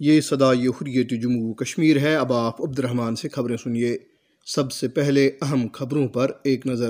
یہ 0.00 0.20
صدا 0.20 0.52
یہ 0.52 0.68
حریت 0.68 1.10
جموں 1.22 1.54
کشمیر 1.54 1.98
ہے۔ 1.98 2.16
اب 2.16 2.32
آپ 2.32 2.62
عبد 2.62 2.78
الرحمن 2.78 3.16
سے 3.16 3.28
خبریں 3.28 3.56
سنیے۔ 3.56 3.96
سب 4.46 4.72
سے 4.72 4.88
پہلے 4.88 5.30
اہم 5.42 5.66
خبروں 5.72 6.08
پر 6.08 6.30
ایک 6.44 6.66
نظر۔ 6.66 6.88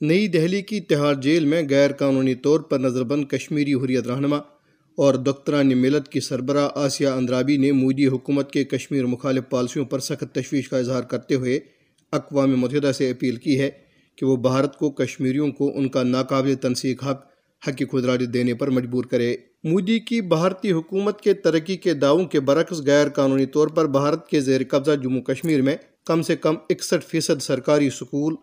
نئی 0.00 0.28
دہلی 0.28 0.62
کی 0.62 0.80
تہاڑ 0.80 1.14
جیل 1.14 1.44
میں 1.44 1.62
غیر 1.70 1.92
قانونی 1.92 2.34
طور 2.34 2.60
پر 2.60 2.78
نظر 2.78 3.02
بند 3.02 3.24
کشمیری 3.24 3.74
حریت 3.74 4.06
رہنما 4.06 4.36
اور 4.98 5.14
دختران 5.14 5.78
ملت 5.78 6.08
کی 6.08 6.20
سربراہ 6.20 6.68
آسیہ 6.74 7.08
اندرابی 7.08 7.56
نے 7.56 7.72
مودی 7.72 8.06
حکومت 8.06 8.50
کے 8.50 8.64
کشمیر 8.64 9.06
مخالف 9.06 9.44
پالیسیوں 9.50 9.84
پر 9.84 9.98
سخت 9.98 10.34
تشویش 10.34 10.68
کا 10.68 10.78
اظہار 10.78 11.02
کرتے 11.02 11.34
ہوئے 11.34 11.60
اقوام 12.12 12.60
متحدہ 12.60 12.92
سے 12.92 13.10
اپیل 13.10 13.36
کی 13.36 13.60
ہے 13.60 13.70
کہ 14.16 14.26
وہ 14.26 14.36
بھارت 14.36 14.76
کو 14.76 14.90
کشمیریوں 14.90 15.50
کو 15.50 15.78
ان 15.78 15.88
کا 15.88 16.02
ناقابل 16.02 16.54
تنسیق 16.54 17.04
حق 17.04 17.35
حق 17.68 17.82
خدراجت 17.92 18.34
دینے 18.34 18.54
پر 18.54 18.70
مجبور 18.70 19.04
کرے۔ 19.04 19.36
مودی 19.64 19.98
کی 19.98 20.20
بھارتی 20.20 20.72
حکومت 20.72 21.20
کے 21.20 21.34
ترقی 21.34 21.76
کے 21.76 21.94
دعووں 21.94 22.24
کے 22.24 22.40
برعکس 22.40 22.78
غیر 22.86 23.08
قانونی 23.08 23.46
طور 23.46 23.68
پر 23.68 23.86
بھارت 23.86 24.28
کے 24.28 24.40
زیر 24.40 24.60
قبضہ 24.70 24.90
جموں 25.02 25.22
کشمیر 25.22 25.62
میں 25.62 25.76
کم 26.06 26.22
سے 26.22 26.36
کم 26.36 26.54
اکسٹھ 26.70 27.06
فیصد 27.06 27.42
سرکاری 27.42 27.90
سکول 27.90 28.34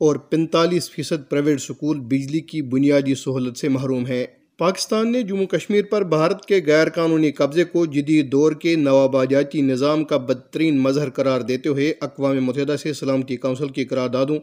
اور 0.00 0.16
پنتالیس 0.16 0.90
فیصد 0.90 1.30
پرائیویٹ 1.30 1.60
سکول 1.60 2.00
بجلی 2.00 2.40
کی 2.40 2.62
بنیادی 2.62 3.14
سہولت 3.14 3.56
سے 3.56 3.68
محروم 3.68 4.06
ہیں۔ 4.06 4.26
پاکستان 4.58 5.12
نے 5.12 5.22
جموں 5.22 5.46
کشمیر 5.46 5.84
پر 5.84 6.04
بھارت 6.04 6.44
کے 6.44 6.60
غیر 6.66 6.88
قانونی 6.88 7.32
قبضے 7.32 7.64
کو 7.64 7.86
جدید 7.86 8.32
دور 8.32 8.52
کے 8.52 8.76
نوآبادیاتی 8.76 9.60
نظام 9.60 10.04
کا 10.04 10.16
بدترین 10.16 10.78
مظہر 10.78 11.10
قرار 11.10 11.40
دیتے 11.40 11.68
ہوئے 11.68 11.94
اقوام 12.00 12.44
متحدہ 12.44 12.76
سے 12.82 12.92
سلامتی 12.92 13.36
کونسل 13.36 13.68
کی 13.68 13.84
قراردادوں 13.84 14.36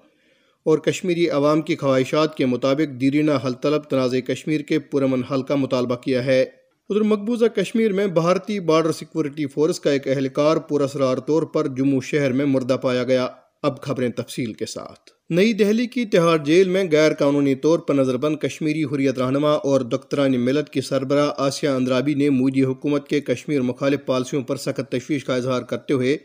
اور 0.67 0.77
کشمیری 0.77 1.29
عوام 1.29 1.61
کی 1.61 1.75
خواہشات 1.75 2.35
کے 2.35 2.45
مطابق 2.45 3.01
دیرینہ 3.01 3.31
حل 3.45 3.53
طلب 3.53 3.83
تنازع 3.83 4.19
کشمیر 4.19 4.61
کے 4.61 4.79
پرامن 4.79 5.23
حل 5.23 5.41
کا 5.41 5.55
مطالبہ 5.55 5.95
کیا 5.95 6.25
ہے۔ 6.25 6.41
ادھر 6.41 7.01
مقبوضہ 7.01 7.45
کشمیر 7.45 7.93
میں 7.93 8.07
بھارتی 8.07 8.59
بارڈر 8.59 8.91
سیکورٹی 8.91 9.45
فورس 9.45 9.79
کا 9.79 9.91
ایک 9.91 10.07
اہلکار 10.07 10.57
پراسرار 10.57 11.17
طور 11.17 11.43
پر 11.43 11.67
جموں 11.67 12.01
شہر 12.01 12.31
میں 12.31 12.45
مردہ 12.45 12.77
پایا 12.81 13.03
گیا۔ 13.03 13.27
اب 13.63 13.81
خبریں 13.81 14.09
تفصیل 14.09 14.53
کے 14.53 14.65
ساتھ۔ 14.65 14.99
نئی 15.29 15.53
دہلی 15.53 15.87
کی 15.87 16.05
تہاڑ 16.05 16.37
جیل 16.37 16.69
میں 16.69 16.83
غیر 16.91 17.13
قانونی 17.13 17.55
طور 17.55 17.79
پر 17.79 17.93
نظر 17.93 18.17
بند 18.17 18.37
کشمیری 18.37 18.83
حریت 18.83 19.19
رہنما 19.19 19.51
اور 19.51 19.81
دختران 19.81 20.39
ملت 20.39 20.69
کی 20.69 20.81
سربراہ 20.81 21.31
آسیہ 21.37 21.69
اندرابی 21.69 22.13
نے 22.13 22.29
مودی 22.29 22.63
حکومت 22.63 23.07
کے 23.07 23.21
کشمیر 23.21 23.61
مخالف 23.61 23.99
پالیسیوں 24.05 24.43
پر 24.43 24.55
سخت 24.55 24.91
تشویش 24.91 25.25
کا 25.25 25.35
اظہار 25.35 25.61
کرتے 25.61 25.93
ہوئے 25.93 26.17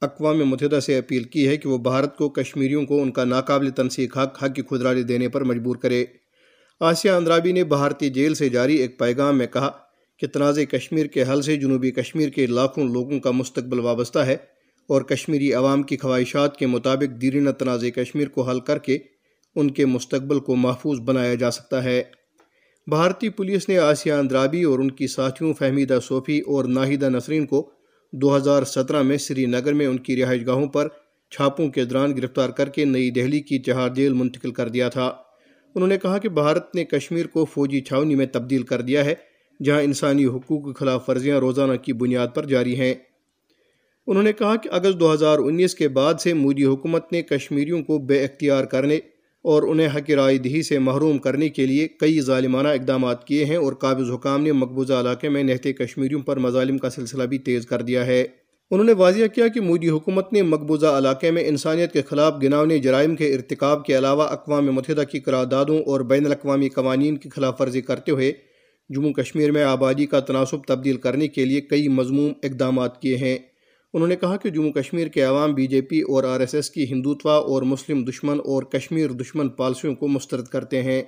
اقوام 0.00 0.38
متحدہ 0.38 0.80
سے 0.80 0.98
اپیل 0.98 1.22
کی 1.22 1.48
ہے 1.48 1.56
کہ 1.56 1.68
وہ 1.68 1.78
بھارت 1.78 2.16
کو 2.16 2.28
کشمیریوں 2.28 2.86
کو 2.86 3.02
ان 3.02 3.12
کا 3.12 3.24
ناقابل 3.24 3.70
تنسیق 3.70 4.18
حق 4.18 4.44
حق 4.44 4.54
کی 4.54 4.62
خدرالی 4.62 5.02
دینے 5.02 5.28
پر 5.28 5.44
مجبور 5.44 5.76
کرے۔ 5.76 6.04
آسیہ 6.80 7.10
اندرابی 7.10 7.52
نے 7.52 7.64
بھارتی 7.64 8.10
جیل 8.10 8.34
سے 8.34 8.48
جاری 8.48 8.76
ایک 8.76 8.98
پیغام 8.98 9.38
میں 9.38 9.46
کہا 9.46 9.70
کہ 10.16 10.26
تنازع 10.26 10.62
کشمیر 10.62 11.06
کے 11.06 11.22
حل 11.22 11.42
سے 11.42 11.56
جنوبی 11.56 11.90
کشمیر 11.90 12.28
کے 12.28 12.46
لاکھوں 12.46 12.84
لوگوں 12.84 13.20
کا 13.20 13.30
مستقبل 13.30 13.80
وابستہ 13.80 14.18
ہے 14.18 14.34
اور 14.88 15.02
کشمیری 15.02 15.52
عوام 15.52 15.82
کی 15.82 15.96
خواہشات 15.96 16.56
کے 16.56 16.66
مطابق 16.66 17.22
دیرینہ 17.22 17.50
تنازع 17.50 17.88
کشمیر 17.88 18.28
کو 18.28 18.42
حل 18.42 18.60
کر 18.60 18.78
کے 18.78 18.98
ان 19.56 19.70
کے 19.70 19.86
مستقبل 19.86 20.40
کو 20.40 20.56
محفوظ 20.56 21.00
بنایا 21.00 21.34
جا 21.34 21.50
سکتا 21.50 21.84
ہے۔ 21.84 22.02
بھارتی 22.86 23.28
پولیس 23.28 23.68
نے 23.68 23.78
آسیہ 23.78 24.12
اندرابی 24.12 24.62
اور 24.62 24.78
ان 24.78 24.90
کی 24.90 25.06
ساتھیوں 25.06 25.52
فہمیدہ 25.52 25.98
صوفی 26.02 26.38
اور 26.38 26.64
ناہیدہ 26.64 27.08
نسرین 27.08 27.46
کو 27.46 27.70
دو 28.12 28.36
ہزار 28.36 28.62
سترہ 28.62 29.02
میں 29.02 29.16
سری 29.16 29.46
نگر 29.46 29.72
میں 29.72 29.86
ان 29.86 29.98
کی 29.98 30.22
رہائش 30.22 30.46
گاہوں 30.46 30.66
پر 30.66 30.88
چھاپوں 31.30 31.68
کے 31.68 31.84
دوران 31.84 32.16
گرفتار 32.16 32.50
کر 32.50 32.68
کے 32.68 32.84
نئی 32.84 33.10
دہلی 33.10 33.40
کی 33.40 33.58
چہار 33.58 33.88
جیل 33.88 34.12
منتقل 34.12 34.50
کر 34.50 34.68
دیا 34.68 34.88
تھا۔ 34.88 35.06
انہوں 35.74 35.88
نے 35.88 35.98
کہا 35.98 36.18
کہ 36.18 36.28
بھارت 36.28 36.74
نے 36.74 36.84
کشمیر 36.84 37.26
کو 37.26 37.44
فوجی 37.44 37.80
چھاونی 37.80 38.14
میں 38.14 38.26
تبدیل 38.26 38.62
کر 38.62 38.80
دیا 38.80 39.04
ہے، 39.04 39.14
جہاں 39.64 39.82
انسانی 39.82 40.26
حقوق 40.26 40.64
کی 40.64 40.72
خلاف 40.74 41.08
ورزیاں 41.08 41.40
روزانہ 41.40 41.76
کی 41.76 41.92
بنیاد 41.92 42.28
پر 42.34 42.46
جاری 42.46 42.76
ہیں۔ 42.80 42.94
انہوں 44.06 44.22
نے 44.22 44.32
کہا 44.32 44.56
کہ 44.56 44.68
اگست 44.72 45.00
دو 45.00 45.12
ہزار 45.12 45.38
انیس 45.38 45.74
کے 45.74 45.88
بعد 45.88 46.14
سے 46.20 46.34
مودی 46.34 46.64
حکومت 46.64 47.12
نے 47.12 47.22
کشمیریوں 47.22 47.82
کو 47.82 47.98
بے 47.98 48.24
اختیار 48.24 48.64
کرنے 48.64 48.98
اور 49.48 49.62
انہیں 49.62 49.88
حق 49.94 50.10
رائے 50.10 50.38
دہی 50.38 50.62
سے 50.62 50.78
محروم 50.78 51.18
کرنے 51.18 51.48
کے 51.48 51.66
لیے 51.66 51.88
کئی 51.88 52.20
ظالمانہ 52.20 52.68
اقدامات 52.68 53.26
کیے 53.26 53.44
ہیں 53.44 53.56
اور 53.56 53.72
قابض 53.72 54.10
حکام 54.10 54.42
نے 54.42 54.52
مقبوضہ 54.52 54.92
علاقے 54.92 55.28
میں 55.28 55.42
نہتے 55.42 55.72
کشمیریوں 55.72 56.22
پر 56.22 56.36
مظالم 56.36 56.78
کا 56.78 56.90
سلسلہ 56.90 57.22
بھی 57.22 57.38
تیز 57.38 57.66
کر 57.66 57.82
دیا 57.82 58.06
ہے۔ 58.06 58.24
انہوں 58.70 58.84
نے 58.84 58.92
واضح 58.92 59.26
کیا 59.34 59.48
کہ 59.48 59.60
مودی 59.60 59.88
حکومت 59.88 60.32
نے 60.32 60.42
مقبوضہ 60.42 60.86
علاقے 60.86 61.30
میں 61.30 61.44
انسانیت 61.44 61.92
کے 61.92 62.02
خلاف 62.02 62.34
گناونے 62.42 62.78
جرائم 62.78 63.16
کے 63.16 63.34
ارتکاب 63.34 63.84
کے 63.84 63.98
علاوہ 63.98 64.22
اقوام 64.22 64.66
متحدہ 64.66 65.02
کی 65.10 65.20
قراردادوں 65.20 65.82
اور 65.82 66.00
بین 66.00 66.26
الاقوامی 66.26 66.68
قوانین 66.68 67.16
کی 67.16 67.28
خلاف 67.28 67.60
ورزی 67.60 67.80
کرتے 67.80 68.12
ہوئے 68.12 68.32
جموں 68.88 69.12
کشمیر 69.12 69.50
میں 69.50 69.64
آبادی 69.64 70.06
کا 70.06 70.20
تناسب 70.20 70.64
تبدیل 70.66 70.96
کرنے 70.96 71.28
کے 71.28 71.44
لیے 71.44 71.60
کئی 71.60 71.88
مضموم 71.88 72.32
اقدامات 72.42 73.02
کیے 73.02 73.16
ہیں۔ 73.16 73.38
انہوں 73.94 74.08
نے 74.08 74.16
کہا 74.16 74.36
کہ 74.36 74.50
جموں 74.50 74.72
کشمیر 74.72 75.06
کے 75.06 75.22
عوام 75.22 75.54
بی 75.54 75.66
جے 75.66 75.80
پی 75.80 76.00
اور 76.00 76.24
آر 76.24 76.40
ایس 76.40 76.54
ایس 76.54 76.70
کی 76.70 76.84
ہندوتوا 76.90 77.34
اور 77.34 77.62
مسلم 77.62 78.04
دشمن 78.04 78.38
اور 78.44 78.62
کشمیر 78.62 79.08
دشمن 79.10 79.48
پالیسیوں 79.48 79.94
کو 79.94 80.08
مسترد 80.08 80.46
کرتے 80.46 80.82
ہیں۔ 80.82 81.02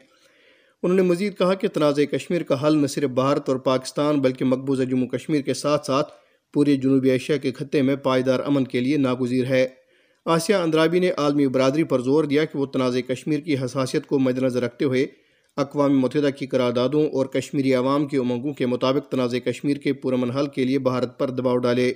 انہوں 0.82 0.96
نے 0.96 1.02
مزید 1.02 1.38
کہا 1.38 1.54
کہ 1.54 1.68
تنازع 1.68 2.04
کشمیر 2.04 2.42
کا 2.42 2.66
حل 2.66 2.76
نہ 2.76 2.86
صرف 2.86 3.10
بھارت 3.10 3.48
اور 3.48 3.56
پاکستان 3.56 4.20
بلکہ 4.20 4.44
مقبوضہ 4.44 4.82
جموں 4.82 5.08
کشمیر 5.08 5.40
کے 5.40 5.54
ساتھ 5.54 5.86
ساتھ 5.86 6.12
پورے 6.54 6.76
جنوبی 6.76 7.10
ایشیا 7.10 7.36
کے 7.36 7.52
خطے 7.52 7.82
میں 7.82 7.96
پائیدار 7.96 8.40
امن 8.40 8.64
کے 8.64 8.80
لیے 8.80 8.96
ناگزیر 8.96 9.44
ہے۔ 9.44 9.68
آسیہ 10.26 10.54
اندرابی 10.54 10.98
نے 10.98 11.10
عالمی 11.10 11.48
برادری 11.48 11.84
پر 11.84 12.00
زور 12.00 12.24
دیا 12.24 12.44
کہ 12.44 12.58
وہ 12.58 12.66
تنازع 12.66 13.00
کشمیر 13.00 13.40
کی 13.40 13.54
حساسیت 13.64 14.06
کو 14.06 14.18
مد 14.18 14.38
نظر 14.38 14.62
رکھتے 14.62 14.84
ہوئے 14.84 15.06
اقوام 15.56 15.98
متحدہ 16.00 16.30
کی 16.38 16.46
قراردادوں 16.46 17.06
اور 17.06 17.26
کشمیری 17.26 17.74
عوام 17.74 18.06
کی 18.06 18.16
امنگوں 18.16 18.52
کے 18.52 18.66
مطابق 18.66 19.08
تنازع 19.08 19.38
کشمیر 19.38 19.76
کے 19.76 19.92
پرامن 19.92 20.30
حل 20.30 20.46
کے 20.46 20.64
لیے 20.64 20.78
بھارت 20.78 21.18
پر 21.18 21.30
دباؤ 21.30 21.56
ڈالے۔ 21.56 21.92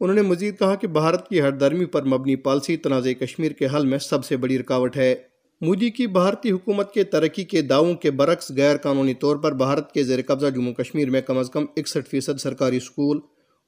انہوں 0.00 0.14
نے 0.14 0.22
مزید 0.22 0.58
کہا 0.58 0.74
کہ 0.74 0.86
بھارت 0.86 1.28
کی 1.28 1.40
ہر 1.40 1.50
درمی 1.50 1.84
پر 1.84 2.02
مبنی 2.02 2.36
پالسی 2.36 2.76
تنازع 2.76 3.12
کشمیر 3.12 3.52
کے 3.52 3.66
حل 3.74 3.86
میں 3.86 3.98
سب 3.98 4.24
سے 4.24 4.36
بڑی 4.36 4.58
رکاوٹ 4.58 4.96
ہے۔ 4.96 5.14
مودی 5.60 5.90
کی 5.90 6.06
بھارتی 6.06 6.50
حکومت 6.50 6.92
کے 6.92 7.04
ترقی 7.04 7.44
کے 7.44 7.62
دعووں 7.62 7.94
کے 7.94 8.10
برعکس 8.10 8.50
غیر 8.50 8.76
قانونی 8.76 9.14
طور 9.14 9.36
پر 9.36 9.52
بھارت 9.52 9.92
کے 9.92 10.02
زیر 10.02 10.18
قبضہ 10.26 10.46
جموں 10.46 10.74
کشمیر 10.74 11.10
میں 11.10 11.20
کم 11.20 11.38
از 11.38 11.50
کم 11.50 11.64
اکسٹھ 11.76 12.08
فیصد 12.08 12.40
سرکاری 12.40 12.80
سکول 12.80 13.16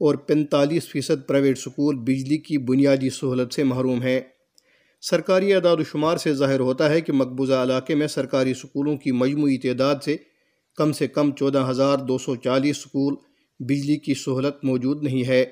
اور 0.01 0.15
پینتالیس 0.15 0.89
فیصد 0.89 1.29
پرائیویٹ 1.29 1.59
سکول 1.59 1.97
بجلی 1.97 2.39
کی 2.39 2.59
بنیادی 2.59 3.11
سہولت 3.11 3.55
سے 3.55 3.65
محروم 3.65 4.03
ہیں۔ 4.03 4.21
سرکاری 5.01 5.55
اعداد 5.55 5.77
و 5.77 5.85
شمار 5.85 6.17
سے 6.17 6.35
ظاہر 6.35 6.61
ہوتا 6.61 6.91
ہے 6.91 7.01
کہ 7.01 7.13
مقبوضہ 7.13 7.55
علاقے 7.55 7.95
میں 7.95 8.07
سرکاری 8.07 8.55
سکولوں 8.55 8.97
کی 8.97 9.13
مجموعی 9.13 9.59
تعداد 9.59 9.95
سے 10.05 10.17
کم 10.77 10.93
سے 10.93 11.09
کم 11.09 11.31
چودہ 11.33 11.67
ہزار 11.71 11.99
دو 11.99 12.19
سو 12.19 12.37
چالیس 12.37 12.77
سکول 12.77 13.15
بجلی 13.61 13.97
کی 13.97 14.15
سہولت 14.15 14.65
موجود 14.65 15.03
نہیں 15.03 15.29
ہے۔ 15.29 15.45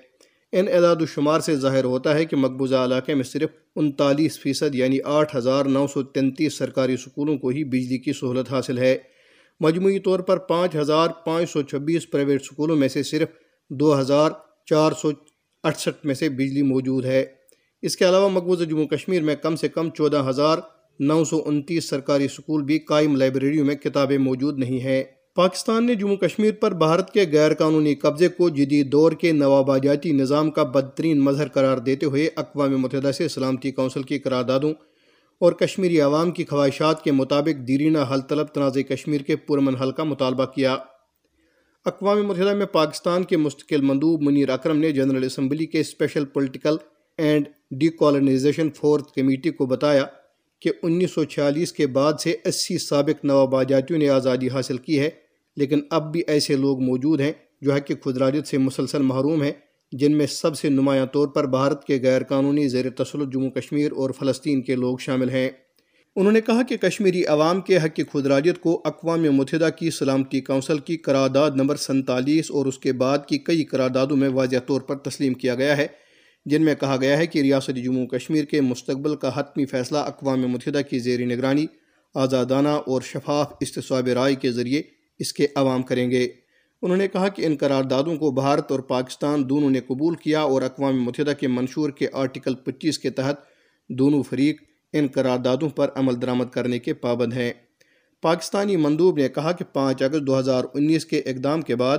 ان 0.52 0.66
اعداد 0.68 0.96
و 1.00 1.06
شمار 1.06 1.40
سے 1.40 1.56
ظاہر 1.56 1.84
ہوتا 1.84 2.14
ہے 2.14 2.24
کہ 2.24 2.36
مقبوضہ 2.36 2.74
علاقے 2.74 3.14
میں 3.14 3.24
صرف 3.24 3.50
انتالیس 3.76 4.38
فیصد 4.40 4.74
یعنی 4.74 4.98
آٹھ 5.04 5.36
ہزار 5.36 5.64
نو 5.64 5.86
سو 5.86 6.02
تینتیس 6.02 6.58
سرکاری 6.58 6.96
سکولوں 6.96 7.38
کو 7.38 7.48
ہی 7.48 7.64
بجلی 7.64 7.98
کی 7.98 8.12
سہولت 8.12 8.50
حاصل 8.50 8.78
ہے۔ 8.78 8.98
مجموعی 9.60 9.98
طور 9.98 10.20
پر 10.20 10.36
پانچ 10.36 10.76
ہزار 10.76 11.08
پانچ 11.08 11.50
سو 11.50 11.62
چھبیس 11.62 12.10
پرائیویٹ 12.10 12.42
سکولوں 12.42 12.76
میں 12.76 12.88
سے 12.88 13.02
صرف 13.02 13.28
دو 13.70 14.00
ہزار 14.00 14.30
چار 14.66 14.92
سو 15.02 15.10
اڑسٹھ 15.64 16.06
میں 16.06 16.14
سے 16.14 16.28
بجلی 16.28 16.62
موجود 16.62 17.04
ہے۔ 17.04 17.24
اس 17.82 17.96
کے 17.96 18.08
علاوہ 18.08 18.28
مقبوضہ 18.28 18.64
جموں 18.64 18.86
کشمیر 18.86 19.22
میں 19.22 19.36
کم 19.36 19.56
سے 19.56 19.68
کم 19.68 19.90
چودہ 19.90 20.26
ہزار 20.28 20.58
نو 21.00 21.24
سو 21.24 21.42
انتیس 21.46 21.88
سرکاری 21.88 22.28
سکول 22.28 22.62
بھی 22.62 22.78
قائم 22.78 23.16
لائبریریوں 23.16 23.66
میں 23.66 23.74
کتابیں 23.74 24.18
موجود 24.18 24.58
نہیں 24.58 24.80
ہیں۔ 24.80 25.04
پاکستان 25.38 25.86
نے 25.86 25.94
جموں 25.94 26.16
کشمیر 26.16 26.52
پر 26.52 26.74
بھارت 26.74 27.10
کے 27.10 27.24
غیر 27.32 27.54
قانونی 27.54 27.94
قبضے 27.94 28.28
کو 28.28 28.48
جدید 28.48 28.92
دور 28.92 29.12
کے 29.12 29.32
نوآبادیاتی 29.32 30.12
نظام 30.12 30.50
کا 30.50 30.62
بدترین 30.62 31.20
مظہر 31.20 31.48
قرار 31.48 31.78
دیتے 31.78 32.06
ہوئے 32.06 32.28
اقوام 32.36 32.78
متحدہ 32.78 33.12
سے 33.12 33.28
سلامتی 33.28 33.70
کونسل 33.70 34.02
کی 34.02 34.18
قراردادوں 34.18 34.72
اور 35.40 35.52
کشمیری 35.52 36.00
عوام 36.00 36.30
کی 36.30 36.44
خواہشات 36.44 37.04
کے 37.04 37.12
مطابق 37.12 37.68
دیرینہ 37.68 37.98
حل 38.12 38.20
طلب 38.20 38.46
تنازع 38.46 38.80
کشمیر 38.80 39.20
کے 39.20 39.36
پرمن 39.36 39.76
حل 39.76 39.90
کا 39.90 40.04
مطالبہ 40.04 40.44
کیا۔ 40.44 40.76
اقوام 41.84 42.26
متحدہ 42.26 42.54
میں 42.54 42.66
پاکستان 42.66 43.24
کے 43.24 43.36
مستقل 43.36 43.80
مندوب 43.80 44.22
منیر 44.22 44.48
اکرم 44.48 44.78
نے 44.78 44.92
جنرل 44.92 45.24
اسمبلی 45.24 45.66
کے 45.66 45.80
special 45.80 46.24
political 46.24 46.76
and 47.18 47.48
decolonization 47.70 48.70
fourth 48.70 49.12
committee 49.12 49.50
کو 49.50 49.66
بتایا 49.66 50.04
کہ 50.60 50.70
انیس 50.82 51.10
سو 51.10 51.24
چھیالیس 51.24 51.72
کے 51.72 51.86
بعد 51.86 52.12
سے 52.20 52.36
اسی 52.44 52.78
سابق 52.78 53.24
نوآبادیاتیوں 53.24 53.98
نے 53.98 54.08
آزادی 54.08 54.48
حاصل 54.48 54.76
کی 54.76 55.00
ہے۔ 55.00 55.27
لیکن 55.58 55.80
اب 55.90 56.12
بھی 56.12 56.22
ایسے 56.26 56.56
لوگ 56.56 56.80
موجود 56.80 57.20
ہیں 57.20 57.32
جو 57.60 57.72
حق 57.72 57.92
خدراجت 58.04 58.48
سے 58.48 58.58
مسلسل 58.58 59.02
محروم 59.02 59.42
ہیں، 59.42 59.52
جن 59.92 60.16
میں 60.16 60.26
سب 60.26 60.58
سے 60.58 60.68
نمایاں 60.68 61.06
طور 61.06 61.28
پر 61.28 61.46
بھارت 61.46 61.84
کے 61.84 61.98
غیر 62.02 62.22
قانونی 62.22 62.68
زیر 62.68 62.90
تسلط 62.90 63.32
جموں 63.32 63.50
کشمیر 63.50 63.92
اور 63.92 64.10
فلسطین 64.10 64.62
کے 64.62 64.74
لوگ 64.74 64.98
شامل 64.98 65.30
ہیں۔ 65.30 65.50
انہوں 66.16 66.32
نے 66.32 66.40
کہا 66.40 66.62
کہ 66.62 66.76
کشمیری 66.76 67.24
عوام 67.24 67.60
کے 67.60 67.76
حق 67.76 68.00
خود 68.12 68.26
راجت 68.26 68.60
کو 68.60 68.82
اقوام 68.84 69.22
متحدہ 69.22 69.68
کی 69.78 69.90
سلامتی 69.90 70.40
کونسل 70.40 70.78
کی 70.78 70.96
قرارداد 70.96 71.50
نمبر 71.50 71.76
سنتالیس 71.76 72.50
اور 72.50 72.66
اس 72.66 72.78
کے 72.78 72.92
بعد 72.92 73.18
کی 73.26 73.38
کئی 73.38 73.64
قراردادوں 73.64 74.16
میں 74.16 74.28
واضح 74.28 74.56
طور 74.66 74.80
پر 74.80 74.96
تسلیم 74.96 75.34
کیا 75.34 75.54
گیا 75.54 75.76
ہے، 75.76 75.86
جن 76.46 76.64
میں 76.64 76.74
کہا 76.74 76.96
گیا 77.00 77.18
ہے 77.18 77.26
کہ 77.26 77.38
ریاست 77.38 77.76
جموں 77.84 78.06
کشمیر 78.06 78.44
کے 78.44 78.60
مستقبل 78.60 79.16
کا 79.16 79.30
حتمی 79.34 79.66
فیصلہ 79.66 79.98
اقوام 79.98 80.40
متحدہ 80.40 80.80
کی 80.90 80.98
زیر 80.98 81.20
نگرانی، 81.20 81.66
آزادانہ 82.14 82.68
اور 82.68 83.02
شفاف 83.02 83.52
استصواب 83.60 84.08
رائے 84.08 84.34
کے 84.34 84.52
ذریعے 84.52 84.82
اس 85.18 85.32
کے 85.32 85.46
عوام 85.54 85.82
کریں 85.82 86.10
گے۔ 86.10 86.28
انہوں 86.82 86.96
نے 86.96 87.08
کہا 87.08 87.28
کہ 87.28 87.46
ان 87.46 87.56
قراردادوں 87.60 88.16
کو 88.16 88.30
بھارت 88.30 88.72
اور 88.72 88.80
پاکستان 88.80 89.48
دونوں 89.48 89.70
نے 89.70 89.80
قبول 89.80 90.14
کیا 90.14 90.40
اور 90.40 90.62
اقوام 90.62 91.02
متحدہ 91.02 91.32
کے 91.40 91.48
منشور 91.48 91.90
کے 91.90 92.06
آرٹیکل 92.12 92.54
پچیس 92.54 92.98
کے 92.98 93.10
تحت 93.10 93.36
دونوں 93.88 94.22
فریق 94.22 94.62
ان 94.92 95.06
قراردادوں 95.06 95.68
پر 95.68 95.90
عمل 95.94 96.22
درآمد 96.22 96.44
کرنے 96.52 96.78
کے 96.78 96.94
پابند 96.94 97.32
ہیں۔ 97.32 97.52
پاکستانی 98.22 98.76
مندوب 98.76 99.18
نے 99.18 99.28
کہا 99.28 99.52
کہ 99.52 99.64
پانچ 99.72 100.02
اگست 100.02 100.26
دو 100.26 100.38
ہزار 100.38 100.64
انیس 100.74 101.06
کے 101.06 101.18
اقدام 101.18 101.62
کے 101.62 101.76
بعد 101.76 101.98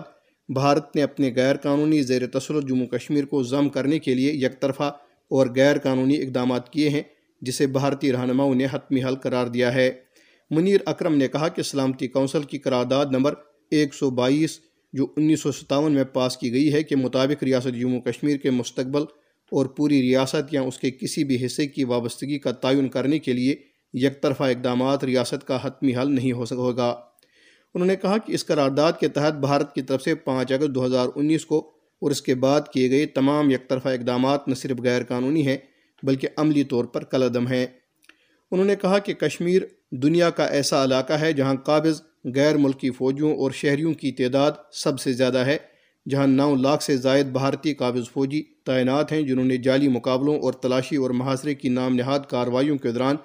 بھارت 0.54 0.95
نے 0.95 1.04
اپنے 1.04 1.31
غیر 1.36 1.56
قانونی 1.56 2.01
زیر 2.01 2.27
تسلط 2.27 2.68
جموں 2.68 2.88
کشمیر 2.88 3.25
کو 3.25 3.44
ضم 3.44 3.69
کرنے 3.69 4.00
کے 4.00 4.13
لیے 4.13 4.33
یک 4.33 4.62
طرفہ 4.62 4.98
اور 5.30 5.48
غیر 5.56 5.77
قانونی 5.77 6.21
اقدامات 6.21 6.69
کیے 6.69 6.89
ہیں، 6.89 7.01
جسے 7.42 7.68
بھارتی 7.68 8.12
رہنماؤں 8.12 8.56
نے 8.56 8.68
حتمی 8.71 9.04
حل 9.04 9.16
قرار 9.16 9.48
دیا 9.48 9.74
ہے۔ 9.74 9.92
منیر 10.50 10.81
اکرم 10.86 11.16
نے 11.16 11.28
کہا 11.28 11.48
کہ 11.48 11.62
سلامتی 11.62 12.07
کونسل 12.07 12.44
کی 12.44 12.57
قرارداد 12.57 13.06
نمبر 13.06 13.34
ایک 13.72 13.94
سو 13.94 14.10
بائیس 14.10 14.60
جو 14.94 15.07
انیس 15.18 15.42
سو 15.42 15.51
ستاون 15.51 15.92
میں 15.92 16.04
پاس 16.04 16.38
کی 16.38 16.51
گئی 16.51 16.74
ہے 16.74 16.84
کے 16.84 16.96
مطابق 16.96 17.44
ریاست 17.44 17.80
جموں 17.80 18.01
کشمیر 18.01 18.38
کے 18.38 18.51
مستقبل 18.51 19.01
اور 19.51 19.66
پوری 19.66 20.01
ریاست 20.01 20.54
یا 20.54 20.62
اس 20.62 20.78
کے 20.78 20.92
کسی 20.92 21.24
بھی 21.24 21.46
حصے 21.46 21.68
کی 21.68 21.84
وابستگی 21.84 22.40
کا 22.40 22.51
تعین 22.51 22.90
کرنے 22.90 23.19
کے 23.19 23.34
لیے 23.34 23.56
یک 23.94 24.22
طرفہ 24.22 24.44
اقدامات 24.44 25.04
ریاست 25.04 25.48
کا 25.48 25.57
حتمی 25.62 25.96
حل 25.96 26.16
نہیں 26.16 26.31
ہو 26.31 26.46
سکے 26.46 26.78
گا 26.78 26.90
انہوں 27.74 27.88
نے 27.88 27.95
کہا 27.95 28.18
کہ 28.18 28.31
اس 28.31 28.45
قرارداد 28.45 28.94
کے 29.00 29.07
تحت 29.07 29.34
بھارت 29.34 29.75
کی 29.75 29.81
طرف 29.81 30.04
سے 30.04 30.16
پانچ 30.16 30.52
اگست 30.52 30.75
دو 30.75 30.86
ہزار 30.86 31.07
انیس 31.16 31.45
کو 31.45 31.72
اور 32.02 32.12
اس 32.12 32.22
کے 32.22 32.36
بعد 32.36 32.62
کیے 32.74 32.90
گئے 32.90 33.06
تمام 33.06 33.52
یک 33.52 33.69
طرفہ 33.69 33.88
اقدامات 33.88 34.48
نہ 34.48 34.54
صرف 34.54 34.78
غیر 34.84 35.04
قانونی 35.04 35.48
ہیں 35.48 35.57
بلکہ 36.04 36.28
عملی 36.38 36.63
طور 36.63 36.86
پر 36.86 37.04
کلعدم 37.04 37.48
ہیں۔ 37.48 37.68
انہوں 38.52 38.66
نے 38.66 38.75
کہا 38.75 39.00
کہ 39.00 39.13
کشمیر 39.13 39.62
دنیا 39.91 40.30
کا 40.30 40.45
ایسا 40.45 40.83
علاقہ 40.83 41.13
ہے 41.13 41.33
جہاں 41.33 41.56
قابض 41.56 42.01
غیر 42.36 42.57
ملکی 42.57 42.91
فوجیوں 42.91 43.31
اور 43.33 43.51
شہریوں 43.51 43.94
کی 43.94 44.12
تعداد 44.12 44.51
سب 44.71 45.00
سے 45.00 45.13
زیادہ 45.13 45.38
ہے، 45.38 45.57
جہاں 46.06 46.27
نو 46.27 46.56
لاکھ 46.56 46.83
سے 46.83 46.97
زائد 46.97 47.27
بھارتی 47.27 47.74
قابض 47.74 48.09
فوجی 48.09 48.41
تعینات 48.65 49.12
ہیں 49.12 49.21
جنہوں 49.21 49.45
نے 49.45 49.57
جعلی 49.57 49.88
مقابلوں 49.88 50.39
اور 50.39 50.53
تلاشی 50.53 50.95
اور 50.95 51.09
محاصرے 51.09 51.53
کی 51.53 51.69
نام 51.69 51.95
نہاد 51.95 52.19
کارروائیوں 52.30 52.77
کے 52.77 52.91
دوران 52.91 53.15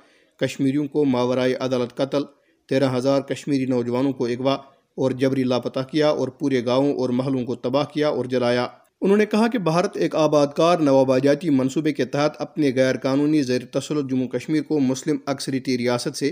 کشمیریوں 0.40 0.86
کو 0.86 1.04
ماورائے 1.04 1.54
عدالت 1.54 1.94
قتل، 1.96 2.22
تیرہ 2.68 2.96
ہزار 2.96 3.20
کشمیری 3.20 3.66
نوجوانوں 3.66 4.12
کو 4.12 4.26
اغوا 4.26 4.54
اور 4.98 5.10
جبری 5.10 5.44
لاپتہ 5.44 5.80
کیا 5.90 6.08
اور 6.08 6.28
پورے 6.28 6.64
گاؤں 6.64 6.92
اور 6.94 7.08
محلوں 7.08 7.44
کو 7.44 7.54
تباہ 7.54 7.84
کیا 7.84 8.08
اور 8.08 8.24
جلایا۔ 8.24 8.66
انہوں 9.00 9.16
نے 9.16 9.26
کہا 9.26 9.48
کہ 9.48 9.58
بھارت 9.58 9.96
ایک 9.96 10.14
آباد 10.16 10.46
کار 10.56 10.78
نوآبادیاتی 10.78 11.50
منصوبے 11.50 11.92
کے 11.92 12.04
تحت 12.04 12.40
اپنے 12.40 12.70
غیر 12.76 12.96
قانونی 12.96 13.42
زیر 13.42 13.64
تسلط 13.70 14.10
جموں 14.10 14.28
کشمیر 14.28 14.62
کو 14.62 14.78
مسلم 14.80 15.16
اکثریتی 15.26 15.78
ریاست 15.78 16.16
سے 16.16 16.30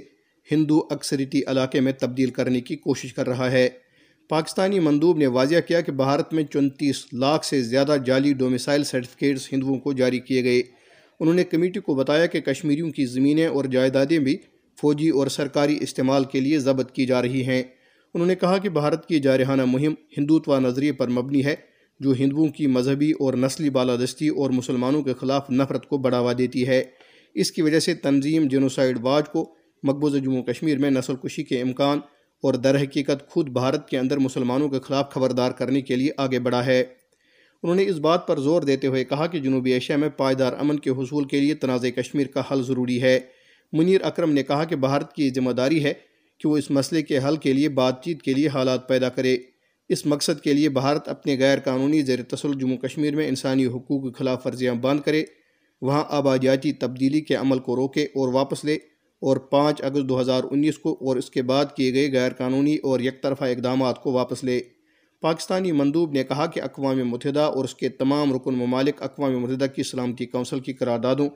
ہندو 0.51 0.83
اکثریتی 0.91 1.41
علاقے 1.47 1.81
میں 1.81 1.93
تبدیل 1.93 2.31
کرنے 2.31 2.61
کی 2.61 2.77
کوشش 2.77 3.15
کر 3.15 3.29
رہا 3.29 3.51
ہے۔ 3.51 3.69
پاکستانی 4.29 4.81
مندوب 4.81 5.19
نے 5.19 5.27
واضح 5.27 5.61
کیا 5.69 5.81
کہ 5.81 5.93
بھارت 5.93 6.33
میں 6.33 6.45
چونتیس 6.45 7.07
لاکھ 7.13 7.47
سے 7.47 7.63
زیادہ 7.63 7.97
جعلی 8.07 8.33
ڈومیسائل 8.33 8.85
سرٹیفکیٹس 8.85 9.53
ہندوؤں 9.53 9.79
کو 9.79 9.93
جاری 9.93 10.21
کیے 10.21 10.45
گئے۔ 10.45 10.63
انہوں 11.21 11.35
نے 11.35 11.45
کمیٹی 11.45 11.81
کو 11.81 11.95
بتایا 11.95 12.27
کہ 12.27 12.41
کشمیریوں 12.41 12.91
کی 12.91 13.07
زمینیں 13.07 13.47
اور 13.47 13.65
جائیدادیں 13.65 14.19
بھی 14.19 14.37
فوجی 14.81 15.09
اور 15.09 15.27
سرکاری 15.27 15.79
استعمال 15.81 16.25
کے 16.25 16.41
لیے 16.41 16.59
ضبط 16.59 16.93
کی 16.93 17.07
جا 17.07 17.23
رہی 17.23 17.45
ہیں۔ 17.45 17.63
انہوں 18.15 18.29
نے 18.29 18.35
کہا 18.35 18.59
کہ 18.59 18.69
بھارت 18.69 19.09
کی 19.09 19.21
جارحانہ 19.21 19.65
مہم 19.65 19.95
ہندوتوا 20.19 20.59
نظریے 20.59 20.93
پر 20.93 21.09
مبنی 21.09 21.45
ہے، 21.45 21.55
جو 22.01 22.13
ہندوؤں 22.13 22.49
کی 22.49 22.67
مذہبی 22.67 23.11
اور 23.11 23.35
نسلی 23.35 23.71
بالادستی 23.71 24.29
اور 24.29 24.51
مسلمانوں 24.51 25.03
کے 25.03 25.15
خلاف 25.15 25.51
نفرت 25.51 25.87
کو 25.87 25.99
بڑھاوا 25.99 26.33
دیتی 26.39 26.67
ہے۔ 26.67 26.85
اس 27.35 27.53
کی 27.53 27.63
وجہ 27.63 27.81
سے 27.81 27.95
تنظیم 27.95 28.49
جنوسائڈ 28.49 28.99
واج 29.01 29.29
کو 29.29 29.55
مقبوضہ 29.83 30.19
جموں 30.19 30.43
کشمیر 30.43 30.79
میں 30.79 30.91
نسل 30.91 31.17
کشی 31.17 31.43
کے 31.43 31.61
امکان 31.61 31.99
اور 32.43 32.55
در 32.55 32.83
حقیقت 32.83 33.29
خود 33.29 33.49
بھارت 33.49 33.89
کے 33.89 33.99
اندر 33.99 34.19
مسلمانوں 34.19 34.69
کے 34.69 34.81
خلاف 34.81 35.11
خبردار 35.11 35.51
کرنے 35.51 35.81
کے 35.81 35.97
لیے 35.97 36.11
آگے 36.17 36.39
بڑھا 36.39 36.67
ہے۔ 36.67 36.81
انہوں 37.63 37.77
نے 37.77 37.87
اس 37.87 37.97
بات 37.97 38.27
پر 38.27 38.41
زور 38.41 38.63
دیتے 38.63 38.87
ہوئے 38.87 39.05
کہا 39.05 39.27
کہ 39.27 39.39
جنوبی 39.39 39.73
ایشیا 39.73 39.97
میں 39.97 40.09
پائیدار 40.09 40.53
امن 40.53 40.79
کے 40.79 40.91
حصول 40.91 41.25
کے 41.25 41.41
لیے 41.41 41.55
تنازع 41.55 41.89
کشمیر 41.89 42.27
کا 42.27 42.43
حل 42.51 42.63
ضروری 42.63 43.03
ہے۔ 43.03 43.21
منیر 43.73 44.03
اکرم 44.03 44.33
نے 44.33 44.43
کہا 44.43 44.65
کہ 44.65 44.77
بھارت 44.77 45.13
کی 45.13 45.31
ذمہ 45.31 45.51
داری 45.51 45.85
ہے 45.85 45.93
کہ 46.39 46.49
وہ 46.49 46.57
اس 46.57 46.71
مسئلے 46.71 47.03
کے 47.03 47.19
حل 47.19 47.37
کے 47.37 47.53
لیے 47.53 47.69
بات 47.69 48.05
چیت 48.05 48.23
کے 48.23 48.35
لیے 48.35 48.49
حالات 48.49 48.89
پیدا 48.89 49.09
کرے۔ 49.09 49.37
اس 49.89 50.07
مقصد 50.07 50.41
کے 50.41 50.53
لیے 50.53 50.69
بھارت 50.69 51.09
اپنے 51.09 51.39
غیر 51.39 51.59
قانونی 51.59 52.03
زیر 52.03 52.23
تسل 52.23 52.59
جموں 52.61 52.77
کشمیر 52.77 53.17
میں 53.17 53.29
انسانی 53.29 53.67
حقوق 53.67 54.03
کے 54.03 54.19
خلاف 54.19 54.47
ورزیاں 54.47 54.75
بند 54.75 55.01
کرے۔ 55.01 55.25
وہاں 55.83 56.05
آبادیاتی 56.09 56.73
تبدیلی 56.73 57.21
کے 57.21 57.35
عمل 57.35 57.59
کو 57.59 57.77
روکے 57.77 58.05
اور 58.05 58.33
واپس 58.33 58.65
لے۔ 58.65 58.79
اور 59.23 59.37
پانچ 59.37 59.83
اگست 59.83 60.09
دو 60.09 60.21
ہزار 60.21 60.43
انیس 60.51 60.79
کو 60.79 60.97
اور 61.01 61.17
اس 61.17 61.31
کے 61.31 61.43
بعد 61.43 61.65
کیے 61.77 61.93
گئے 61.93 62.13
غیر 62.13 62.33
قانونی 62.33 62.77
اور 62.77 63.01
یک 63.01 63.23
طرفہ 63.23 63.45
اقدامات 63.45 64.03
کو 64.03 64.13
واپس 64.13 64.45
لے۔ 64.45 64.61
پاکستانی 65.21 65.73
مندوب 65.73 66.13
نے 66.13 66.25
کہا 66.25 66.47
کہ 66.47 66.61
اقوام 66.61 66.99
متحدہ 67.09 67.41
اور 67.41 67.65
اس 67.65 67.75
کے 67.75 67.89
تمام 67.89 68.35
رکن 68.35 68.55
ممالک 68.55 69.03
اقوام 69.03 69.39
متحدہ 69.39 69.67
کی 69.67 69.83
سلامتی 69.83 70.27
کونسل 70.27 70.61
کی 70.61 70.73
قراردادوں 70.73 71.29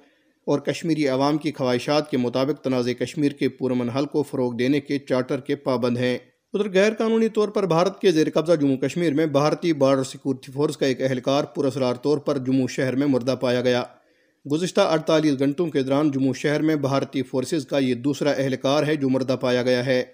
اور 0.47 0.59
کشمیری 0.59 1.09
عوام 1.09 1.39
کی 1.39 1.53
خواہشات 1.53 2.11
کے 2.11 2.17
مطابق 2.17 2.65
تنازع 2.65 2.93
کشمیر 2.93 3.33
کے 3.33 3.49
پرمن 3.49 3.89
حل 3.89 4.07
کو 4.07 4.23
فروغ 4.23 4.57
دینے 4.57 4.81
کے 4.81 4.99
چارٹر 4.99 5.41
کے 5.41 5.57
پابند 5.57 5.99
ہیں۔ 5.99 6.19
ادھر 6.53 6.73
غیر 6.73 6.93
قانونی 6.93 7.29
طور 7.29 7.49
پر 7.49 7.67
بھارت 7.67 8.01
کے 8.01 8.13
زیر 8.13 8.27
قبضہ 8.35 8.53
جموں 8.53 8.77
کشمیر 8.77 9.15
میں 9.15 9.27
بھارتی 9.27 9.73
بارڈر 9.73 10.05
سیکورٹی 10.05 10.53
فورس 10.53 10.77
کا 10.77 10.87
ایک 10.87 11.03
اہلکار 11.03 11.45
پراسرار 11.45 11.95
طور 11.95 12.19
پر 12.19 12.39
جموں 12.39 12.69
شہر 12.69 12.97
میں 12.97 13.07
مردہ 13.07 13.35
پایا 13.41 13.61
گیا۔ 13.61 13.83
گزشتہ 14.53 14.81
اڑتالیس 14.81 15.39
گھنٹوں 15.39 15.67
کے 15.67 15.83
دوران 15.83 16.11
جموں 16.11 16.35
شہر 16.35 16.63
میں 16.63 16.77
بھارتی 16.77 17.23
فورسز 17.23 17.67
کا 17.67 17.79
یہ 17.79 17.95
دوسرا 17.95 18.31
اہلکار 18.31 18.87
ہے 18.87 18.97
جو 18.97 19.09
مردہ 19.09 19.37
پایا 19.41 19.63
گیا 19.63 19.87
ہے۔ 19.87 20.05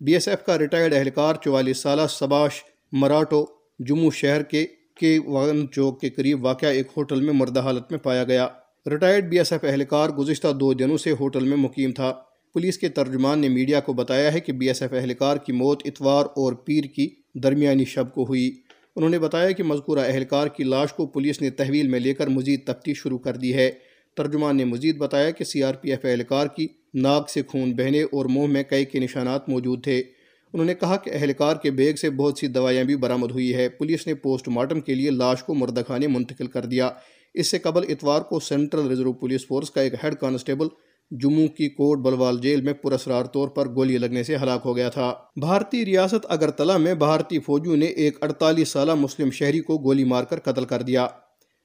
بی 0.00 0.12
ایس 0.12 0.28
ایف 0.28 0.44
کا 0.44 0.58
ریٹائرڈ 0.58 0.94
اہلکار 0.94 1.34
چوالیس 1.34 1.78
سالہ 1.78 2.02
سباش 2.10 2.52
مراٹو 2.92 3.46
جموں 3.78 4.10
شہر 4.10 4.42
کے 4.42 4.66
کے 5.00 5.18
وان 5.26 5.66
چوک 5.72 6.00
کے 6.00 6.10
قریب 6.10 6.44
واقع 6.44 6.66
ایک 6.66 6.86
ہوٹل 6.96 7.20
میں 7.20 7.34
مردہ 7.34 7.60
حالت 7.60 7.90
میں 7.90 7.98
پایا 7.98 8.24
گیا۔ 8.24 8.48
ریٹائرڈ 8.90 9.24
بی 9.24 9.38
ایس 9.38 9.52
ایف 9.52 9.64
اہلکار 9.64 10.08
گزشتہ 10.08 10.48
دو 10.48 10.72
دنوں 10.72 10.96
سے 10.96 11.10
ہوٹل 11.20 11.44
میں 11.44 11.56
مقیم 11.56 11.92
تھا۔ 11.92 12.14
پولیس 12.52 12.78
کے 12.78 12.88
ترجمان 12.88 13.38
نے 13.38 13.48
میڈیا 13.48 13.80
کو 13.80 13.92
بتایا 13.92 14.32
ہے 14.32 14.40
کہ 14.40 14.52
بی 14.52 14.68
ایس 14.68 14.82
ایف 14.82 14.92
اہلکار 14.92 15.36
کی 15.36 15.52
موت 15.52 15.82
اتوار 15.84 16.24
اور 16.24 16.52
پیر 16.52 16.84
کی 16.84 17.08
درمیانی 17.34 17.84
شب 17.84 18.14
کو 18.14 18.24
ہوئی۔ 18.24 18.50
انہوں 19.00 19.10
نے 19.10 19.18
بتایا 19.18 19.50
کہ 19.50 19.62
مذکورہ 19.62 19.98
اہلکار 19.98 20.46
کی 20.46 20.64
لاش 20.64 20.92
کو 20.92 21.06
پولیس 21.06 21.42
نے 21.42 21.50
تحویل 21.50 21.88
میں 21.88 22.00
لے 22.00 22.14
کر 22.14 22.26
مزید 22.26 22.66
تفتیش 22.66 22.98
شروع 22.98 23.18
کر 23.18 23.36
دی 23.36 23.54
ہے۔ 23.54 23.70
ترجمان 24.16 24.56
نے 24.56 24.64
مزید 24.64 24.96
بتایا 24.96 25.30
کہ 25.30 25.44
سی 25.44 25.62
آر 25.62 25.74
پی 25.74 25.90
ایف 25.90 26.04
اہلکار 26.04 26.46
کی 26.46 26.66
ناک 26.94 27.30
سے 27.30 27.42
خون 27.46 27.72
بہنے 27.72 28.02
اور 28.02 28.26
منہ 28.26 28.46
میں 28.46 28.62
کئی 28.62 28.84
کے 28.84 28.98
نشانات 28.98 29.48
موجود 29.48 29.84
تھے۔ 29.84 30.02
انہوں 30.52 30.64
نے 30.64 30.74
کہا 30.74 30.96
کہ 30.96 31.10
اہلکار 31.14 31.56
کے 31.56 31.70
بیگ 31.70 31.94
سے 31.94 32.10
بہت 32.10 32.38
سی 32.38 32.46
دوائیاں 32.46 32.84
بھی 32.84 32.96
برآمد 32.96 33.30
ہوئی 33.30 33.54
ہے 33.54 33.68
پولیس 33.68 34.06
نے 34.06 34.14
پوسٹ 34.14 34.48
مارٹم 34.48 34.80
کے 34.80 34.94
لیے 34.94 35.10
لاش 35.10 35.42
کو 35.42 35.54
مردہ 35.54 35.80
خانے 35.88 36.06
منتقل 36.06 36.46
کر 36.46 36.64
دیا۔ 36.64 36.90
اس 37.34 37.50
سے 37.50 37.58
قبل 37.58 37.82
اتوار 37.88 38.20
کو 38.20 38.40
سینٹرل 38.40 38.86
ریزرو 38.86 39.12
پولیس 39.12 39.46
فورس 39.46 39.70
کا 39.70 39.80
ایک 39.80 39.94
ہیڈ 40.04 40.14
کانسٹیبل 40.14 40.66
جموں 41.10 41.48
کی 41.48 41.68
کوٹ 41.68 41.98
بلوال 41.98 42.38
جیل 42.42 42.60
میں 42.60 42.72
پراسرار 42.72 43.24
طور 43.24 43.48
پر 43.48 43.68
گولی 43.68 43.98
لگنے 43.98 44.22
سے 44.22 44.36
ہلاک 44.36 44.62
ہو 44.64 44.76
گیا 44.76 44.88
تھا۔ 44.88 45.14
بھارتی 45.40 45.84
ریاست 45.84 46.26
اگرتلہ 46.28 46.76
میں 46.76 46.94
بھارتی 46.94 47.38
فوجیوں 47.38 47.76
نے 47.76 47.86
ایک 47.86 48.18
اڑتالیس 48.20 48.68
سالہ 48.68 48.94
مسلم 48.94 49.30
شہری 49.30 49.60
کو 49.60 49.78
گولی 49.78 50.04
مار 50.04 50.24
کر 50.24 50.40
قتل 50.40 50.64
کر 50.64 50.82
دیا۔ 50.82 51.06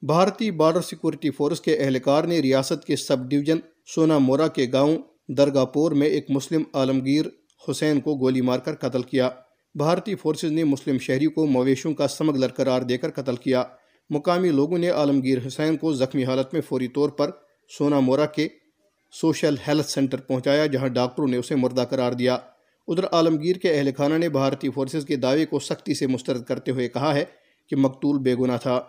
بھارتی 0.02 0.52
بارڈر 0.52 0.82
سیکورٹی 0.82 1.32
فورس 1.32 1.62
کے 1.62 1.75
اہلکار 1.75 2.24
نے 2.24 2.40
ریاست 2.40 2.86
کے 2.86 2.96
سب 2.96 3.18
ڈویژن 3.20 3.60
سونا 3.96 4.18
مورا 4.18 4.48
کے 4.48 4.68
گاؤں 4.74 4.98
درگاہ 5.28 5.66
پور 5.66 5.92
میں 5.92 6.08
ایک 6.08 6.25
مسلم 6.30 6.64
عالمگیر 6.74 7.25
حسین 7.72 8.00
کو 8.00 8.16
گولی 8.16 8.42
مار 8.42 8.60
کر 8.60 8.75
قتل 8.75 9.02
کیا۔ 9.02 9.30
بھارتی 9.75 10.16
فورسز 10.16 10.52
نے 10.52 10.64
مسلم 10.64 10.98
شہری 10.98 11.25
کو 11.25 11.46
مویشوں 11.46 11.94
کا 11.94 12.08
سمگلر 12.08 12.48
قرار 12.48 12.82
دے 12.82 12.98
کر 12.98 13.10
قتل 13.10 13.36
کیا۔ 13.36 13.64
مقامی 14.10 14.50
لوگوں 14.50 14.78
نے 14.78 14.90
عالمگیر 14.90 15.38
حسین 15.48 15.78
کو 15.78 15.94
زخمی 15.94 16.24
حالت 16.24 16.54
میں 16.54 16.62
فوری 16.62 16.88
طور 16.88 17.10
پر 17.10 17.30
سونا 17.78 18.00
مورا 18.00 18.25
کے 18.25 18.48
سوشل 19.22 19.56
ہیلتھ 19.68 19.90
سینٹر 19.90 20.18
پہنچایا، 20.18 20.66
جہاں 20.66 20.88
ڈاکٹروں 20.88 21.28
نے 21.28 21.38
اسے 21.38 21.56
مردہ 21.56 21.86
قرار 21.90 22.12
دیا۔ 22.12 22.38
ادھر 22.88 23.04
عالمگیر 23.12 23.56
کے 23.56 23.74
اہل 23.74 23.90
خانہ 23.98 24.14
نے 24.14 24.30
بھارتی 24.30 24.70
فورسز 24.70 25.06
کے 25.06 25.16
دعوے 25.16 25.46
کو 25.46 25.60
سختی 25.60 25.94
سے 25.94 26.08
مسترد 26.08 26.44
کرتے 26.44 26.72
ہوئے 26.72 26.90
کہا 26.90 27.16
ہے 27.16 27.24
کہ 27.70 27.76
مقتول 27.76 28.20
بے 28.20 28.36
گناہ 28.36 28.58
تھا۔ 28.58 28.82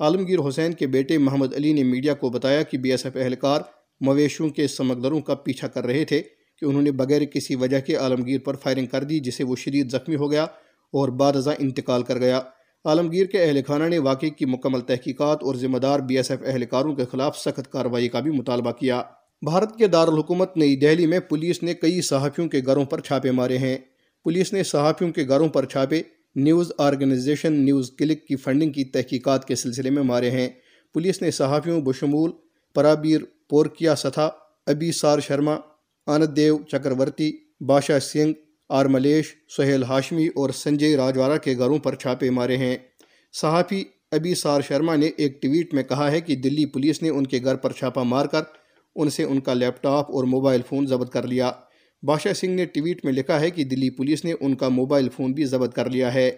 عالمگیر 0.00 0.38
حسین 0.48 0.72
کے 0.72 0.86
بیٹے 0.86 1.18
محمد 1.18 1.54
علی 1.54 1.72
نے 1.72 1.82
میڈیا 1.82 2.14
کو 2.14 2.30
بتایا 2.30 2.62
کہ 2.62 2.78
بی 2.78 2.90
ایس 2.90 3.04
ایف 3.04 3.16
اہلکار 3.16 3.60
مویشوں 4.00 4.48
کے 4.48 4.68
سمگلروں 4.68 5.20
کا 5.20 5.34
پیچھا 5.34 5.68
کر 5.68 5.86
رہے 5.86 6.04
تھے 6.04 6.22
کہ 6.60 6.64
انہوں 6.64 6.82
نے 6.82 6.90
بغیر 6.90 7.24
کسی 7.24 7.54
وجہ 7.54 7.80
کے 7.80 7.96
عالمگیر 7.96 8.40
پر 8.40 8.56
فائرنگ 8.56 8.86
کر 8.86 9.04
دی، 9.04 9.20
جسے 9.20 9.44
وہ 9.44 9.56
شدید 9.56 9.90
زخمی 9.90 10.16
ہو 10.16 10.30
گیا 10.30 10.44
اور 10.92 11.08
بعد 11.08 11.36
ازاں 11.36 11.54
انتقال 11.58 12.02
کر 12.02 12.18
گیا۔ 12.18 12.40
عالمگیر 12.84 13.26
کے 13.26 13.42
اہل 13.42 13.60
خانہ 13.66 13.84
نے 13.84 13.98
واقعی 13.98 14.30
کی 14.30 14.44
مکمل 14.44 14.80
تحقیقات 14.80 15.42
اور 15.42 15.54
ذمہ 15.54 15.78
دار 15.78 16.00
بی 16.00 16.16
ایس 16.16 16.30
ایف 16.30 16.40
اہلکاروں 16.46 16.94
کے 16.94 17.04
خلاف 17.04 17.38
سخت 17.38 17.72
کارروائی 17.72 18.08
کا 18.08 18.20
بھی 18.20 18.30
مطالبہ 18.30 18.70
کیا۔ 18.70 19.02
بھارت 19.42 19.76
کے 19.76 19.86
دارالحکومت 19.86 20.56
نئی 20.56 20.76
دہلی 20.76 21.06
میں 21.06 21.20
پولیس 21.20 21.62
نے 21.62 21.74
کئی 21.74 22.00
صحافیوں 22.00 22.48
کے 22.48 22.60
گھروں 22.66 22.84
پر 22.84 23.00
چھاپے 23.00 23.30
مارے 23.30 23.58
ہیں۔ 23.58 23.78
پولیس 24.24 24.52
نے 24.52 24.62
صحافیوں 24.62 25.12
کے 25.12 25.28
گھروں 25.28 25.48
پر 25.48 25.64
چھاپے 25.64 26.02
نیوز 26.36 26.72
آرگنائزیشن 26.78 27.52
نیوز 27.52 27.90
کلک 27.98 28.26
کی 28.26 28.36
فنڈنگ 28.36 28.70
کی 28.70 28.84
تحقیقات 28.84 29.48
کے 29.48 29.54
سلسلے 29.54 29.90
میں 29.90 30.02
مارے 30.02 30.30
ہیں۔ 30.30 30.48
پولیس 30.94 31.22
نے 31.22 31.30
صحافیوں 31.30 31.80
بشمول 31.80 32.30
پرابیر 32.74 33.20
پورکیا 33.48 33.96
ستھا 33.96 34.30
ابی 34.66 34.92
سار 34.92 35.18
شرما، 35.18 35.56
آنند 36.06 36.36
دیو 36.36 36.58
چکرورتی، 36.68 37.32
باشا 37.60 38.00
سنگھ، 38.00 38.32
آر 38.68 38.84
ملیش، 38.84 39.34
سہیل 39.56 39.82
ہاشمی 39.82 40.26
اور 40.26 40.50
سنجے 40.50 40.96
راجوارا 40.96 41.36
کے 41.36 41.58
گھروں 41.58 41.78
پر 41.78 41.94
چھاپے 41.94 42.30
مارے 42.30 42.56
ہیں۔ 42.56 42.76
صحافی 43.32 43.84
ابی 44.12 44.34
سار 44.34 44.60
شرما 44.60 44.96
نے 44.96 45.10
ایک 45.16 45.42
ٹویٹ 45.42 45.74
میں 45.74 45.82
کہا 45.82 46.10
ہے 46.10 46.20
کہ 46.20 46.36
دلی 46.36 46.66
پولیس 46.66 47.02
نے 47.02 47.08
ان 47.08 47.26
کے 47.26 47.38
گھر 47.44 47.56
پر 47.56 47.72
چھاپا 47.72 48.02
مار 48.02 48.26
کر 48.26 48.42
ان 48.96 49.10
سے 49.10 49.22
ان 49.22 49.40
کا 49.40 49.54
لیپ 49.54 49.82
ٹاپ 49.82 50.10
اور 50.12 50.24
موبائل 50.24 50.60
فون 50.68 50.86
ضبط 50.86 51.10
کر 51.10 51.26
لیا۔ 51.26 51.52
بادشاہ 52.02 52.32
سنگھ 52.32 52.50
نے 52.50 52.64
ٹویٹ 52.64 53.04
میں 53.04 53.12
لکھا 53.12 53.40
ہے 53.40 53.50
کہ 53.50 53.64
دلی 53.64 53.90
پولیس 53.90 54.24
نے 54.24 54.32
ان 54.40 54.54
کا 54.54 54.68
موبائل 54.68 55.08
فون 55.08 55.32
بھی 55.32 55.44
ضبط 55.44 55.74
کر 55.74 55.90
لیا 55.90 56.14
ہے۔ 56.14 56.30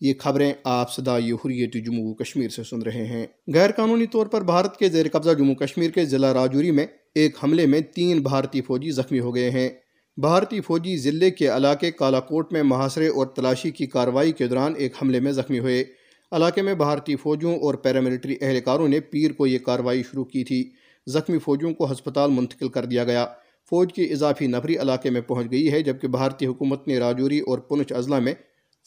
یہ 0.00 0.12
خبریں 0.18 0.52
آپ 0.64 0.92
صدائی 0.92 1.32
حریت 1.32 1.86
جموں 1.86 2.14
کشمیر 2.14 2.48
سے 2.48 2.62
سن 2.62 2.82
رہے 2.82 3.06
ہیں۔ 3.06 3.26
غیر 3.54 3.70
قانونی 3.70 4.06
طور 4.06 4.26
پر 4.26 4.42
بھارت 4.42 4.76
کے 4.76 4.88
زیر 4.88 5.06
قبضہ 5.12 5.30
جموں 5.30 5.54
کشمیر 5.54 5.90
کے 5.90 6.04
ضلع 6.04 6.32
راجوری 6.32 6.70
میں 6.70 6.86
ایک 7.14 7.36
حملے 7.44 7.66
میں 7.66 7.80
تین 7.80 8.20
بھارتی 8.20 8.60
فوجی 8.60 8.90
زخمی 8.90 9.20
ہو 9.20 9.34
گئے 9.34 9.50
ہیں۔ 9.50 9.68
بھارتی 10.16 10.60
فوجی 10.60 10.96
ضلع 10.96 11.28
کے 11.30 11.48
علاقے 11.48 11.90
کالا 11.90 12.20
کوٹ 12.20 12.52
میں 12.52 12.62
محاصرے 12.62 13.08
اور 13.08 13.26
تلاشی 13.26 13.70
کی 13.70 13.86
کارروائی 13.86 14.32
کے 14.32 14.46
دوران 14.46 14.72
ایک 14.76 14.92
حملے 15.02 15.20
میں 15.20 15.32
زخمی 15.32 15.58
ہوئے۔ 15.58 15.84
علاقے 16.32 16.62
میں 16.62 16.74
بھارتی 16.74 17.16
فوجوں 17.16 17.56
اور 17.56 17.74
پیراملٹری 17.74 18.36
اہلکاروں 18.40 18.88
نے 18.88 19.00
پیر 19.00 19.32
کو 19.32 19.46
یہ 19.46 19.58
کارروائی 19.58 20.02
شروع 20.02 20.24
کی 20.24 20.44
تھی۔ 20.44 20.70
زخمی 21.06 21.38
فوجیوں 21.38 21.74
کو 21.74 21.92
ہسپتال 21.92 22.30
منتقل 22.30 22.68
کر 22.68 22.84
دیا 22.84 23.04
گیا۔ 23.04 23.26
فوج 23.70 23.92
کی 23.92 24.12
اضافی 24.12 24.46
نفری 24.46 24.76
علاقے 24.76 25.10
میں 25.10 25.20
پہنچ 25.20 25.50
گئی 25.50 25.72
ہے، 25.72 25.82
جبکہ 25.82 26.08
بھارتی 26.08 26.46
حکومت 26.46 26.88
نے 26.88 26.98
راجوری 26.98 27.40
اور 27.40 27.58
پنچ 27.58 27.92
اضلاع 27.92 28.18
میں 28.18 28.34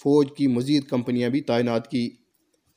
فوج 0.03 0.27
کی 0.38 0.47
مزید 0.47 0.83
کمپنیاں 0.83 1.29
بھی 1.29 1.41
تعینات 1.41 1.91
کی۔ 1.91 2.09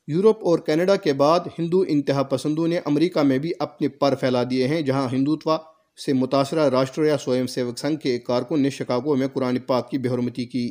یورپ 0.09 0.39
اور 0.41 0.59
کینیڈا 0.59 0.97
کے 0.97 1.13
بعد 1.13 1.41
ہندو 1.59 1.85
انتہا 1.89 2.23
پسندوں 2.23 2.69
نے 2.69 2.79
امریکہ 2.85 3.21
میں 3.21 3.39
بھی 3.39 3.53
اپنے 3.59 3.89
پر 3.89 4.15
پھیلا 4.15 4.43
دیے 4.51 4.69
ہیں، 4.69 4.81
جہاں 4.81 5.09
ہندوتوا 5.13 5.59
سے 6.07 6.13
متاثرہ 6.13 6.69
راشٹریہ 6.69 7.13
سوئم 7.25 7.47
سیوک 7.47 7.79
سنگھ 7.79 8.01
کے 8.01 8.11
ایک 8.11 8.27
کارکن 8.27 8.63
نے 8.63 8.71
شکاگو 8.71 9.17
میں 9.17 9.29
قرآن 9.29 9.59
پاک 9.59 9.91
کی 9.91 9.99
بےحرمتی 9.99 10.45
کی۔ 10.45 10.71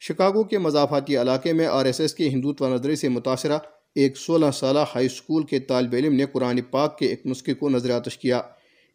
شکاگو 0.00 0.44
کے 0.44 0.58
مضافاتی 0.58 1.16
علاقے 1.16 1.52
میں 1.52 1.66
آر 1.66 1.84
ایس 1.84 2.00
ایس 2.00 2.14
کے 2.14 2.28
ہندوتوا 2.28 2.68
نظرے 2.68 2.96
سے 2.96 3.08
متاثرہ 3.08 3.58
ایک 3.96 4.16
سولہ 4.16 4.50
سالہ 4.54 4.78
ہائی 4.78 5.06
اسکول 5.06 5.42
کے 5.42 5.58
طالب 5.58 5.94
علم 5.94 6.14
نے 6.14 6.26
قرآن 6.32 6.60
پاک 6.70 6.98
کے 6.98 7.06
ایک 7.06 7.26
نسخے 7.26 7.54
کو 7.54 7.68
نظر 7.68 7.90
آتش 7.90 8.18
کیا۔ 8.18 8.38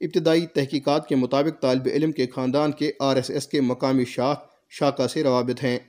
ابتدائی 0.01 0.45
تحقیقات 0.45 1.07
کے 1.07 1.15
مطابق 1.15 1.61
طالب 1.61 1.87
علم 1.91 2.11
کے 2.11 2.27
خاندان 2.27 2.71
کے 2.71 2.91
آر 2.99 3.15
ایس 3.15 3.31
ایس 3.31 3.47
کے 3.47 3.61
مقامی 3.61 4.05
شاخ 4.05 4.37
شاخہ 4.69 5.07
سے 5.07 5.23
روابط 5.23 5.63
ہیں۔ 5.63 5.79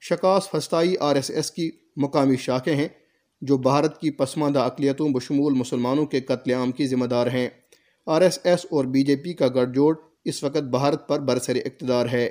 شکاس 0.00 0.50
فستائی 0.50 0.94
آر 1.00 1.16
ایس 1.16 1.30
ایس 1.30 1.50
کی 1.50 1.70
مقامی 1.96 2.36
شاخیں 2.36 2.76
ہیں 2.76 2.88
جو 3.40 3.56
بھارت 3.58 4.00
کی 4.00 4.10
پسماندہ 4.10 4.58
اقلیتوں 4.58 5.08
بشمول 5.08 5.52
مسلمانوں 5.52 6.06
کے 6.06 6.20
قتل 6.20 6.50
عام 6.50 6.72
کی 6.72 6.86
ذمہ 6.86 7.06
دار 7.06 7.26
ہیں۔ 7.26 7.48
آر 8.06 8.22
ایس 8.22 8.38
ایس 8.44 8.66
اور 8.70 8.84
بی 8.84 9.02
جے 9.02 9.16
پی 9.16 9.32
کا 9.32 9.48
گٹھ 9.48 9.74
جوڑ 9.74 9.94
اس 10.24 10.42
وقت 10.42 10.62
بھارت 10.62 11.08
پر 11.08 11.18
برسر 11.18 11.54
اقتدار 11.54 12.06
ہے۔ 12.12 12.30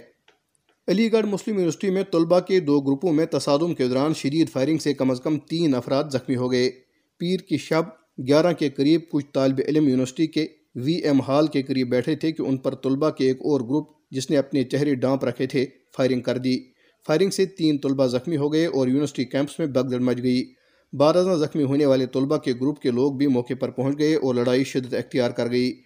علی 0.90 1.12
گڑھ 1.12 1.26
مسلم 1.26 1.56
یونیورسٹی 1.56 1.90
میں 1.90 2.04
طلبہ 2.12 2.40
کے 2.40 2.60
دو 2.60 2.82
گروپوں 2.82 3.14
میں 3.14 3.26
تصادم 3.26 3.74
کے 3.74 3.88
دوران 3.88 4.14
شدید 4.14 4.50
فائرنگ 4.50 4.78
سے 4.78 4.94
کم 4.94 5.12
از 5.12 5.22
کم 5.22 5.40
تین 5.40 5.76
افراد 5.76 6.04
زخمی 6.12 6.36
ہو 6.36 6.52
گئے۔ 6.52 6.72
پیر 7.18 7.40
کی 7.40 7.58
شب 7.58 7.84
گیارہ 8.28 8.54
کے 8.54 8.70
قریب 8.70 9.02
کچھ 9.12 9.26
طالب 9.34 9.62
علم 9.68 9.88
یونیورسٹی 9.88 10.28
کے 10.28 10.48
وی 10.76 10.94
ایم 10.94 11.22
ہال 11.22 11.48
کے 11.48 11.62
قریب 11.62 11.90
بیٹھے 11.90 12.16
تھے 12.16 12.32
کہ 12.32 12.42
ان 12.42 12.58
پر 12.58 12.76
طلبہ 12.76 13.10
کے 13.10 13.28
ایک 13.28 13.36
اور 13.36 13.62
گروپ 13.62 13.90
جس 14.12 14.30
نے 14.30 14.38
اپنے 14.38 14.64
چہرے 14.64 14.96
ڈانپ 14.96 15.26
رکھے 15.26 15.48
تھے 15.48 15.66
فائرنگ 15.98 16.22
کر 16.22 16.38
دی۔ 16.38 16.60
فائرنگ 17.08 17.30
سے 17.30 17.46
تین 17.46 17.78
طلبہ 17.78 18.08
زخمی 18.08 18.38
ہو 18.38 18.54
گئے 18.54 18.66
اور 18.66 18.88
یونیورسٹی 18.88 19.26
کیمپس 19.26 19.60
میں 19.60 19.68
بگدڑ 19.68 20.00
مچ 20.00 20.24
گئی۔ 20.24 20.54
بارہ 20.94 21.36
زخمی 21.36 21.64
ہونے 21.64 21.86
والے 21.86 22.06
طلبہ 22.06 22.38
کے 22.38 22.54
گروپ 22.54 22.80
کے 22.80 22.92
لوگ 22.92 23.14
بھی 23.14 23.28
موقع 23.28 23.54
پر 23.60 23.70
پہنچ 23.70 23.98
گئے 24.00 24.16
اور 24.16 24.36
لڑائی 24.36 24.64
شدت 24.64 24.94
اختیار 24.94 25.32
کر 25.32 25.52
گئی۔ 25.52 25.82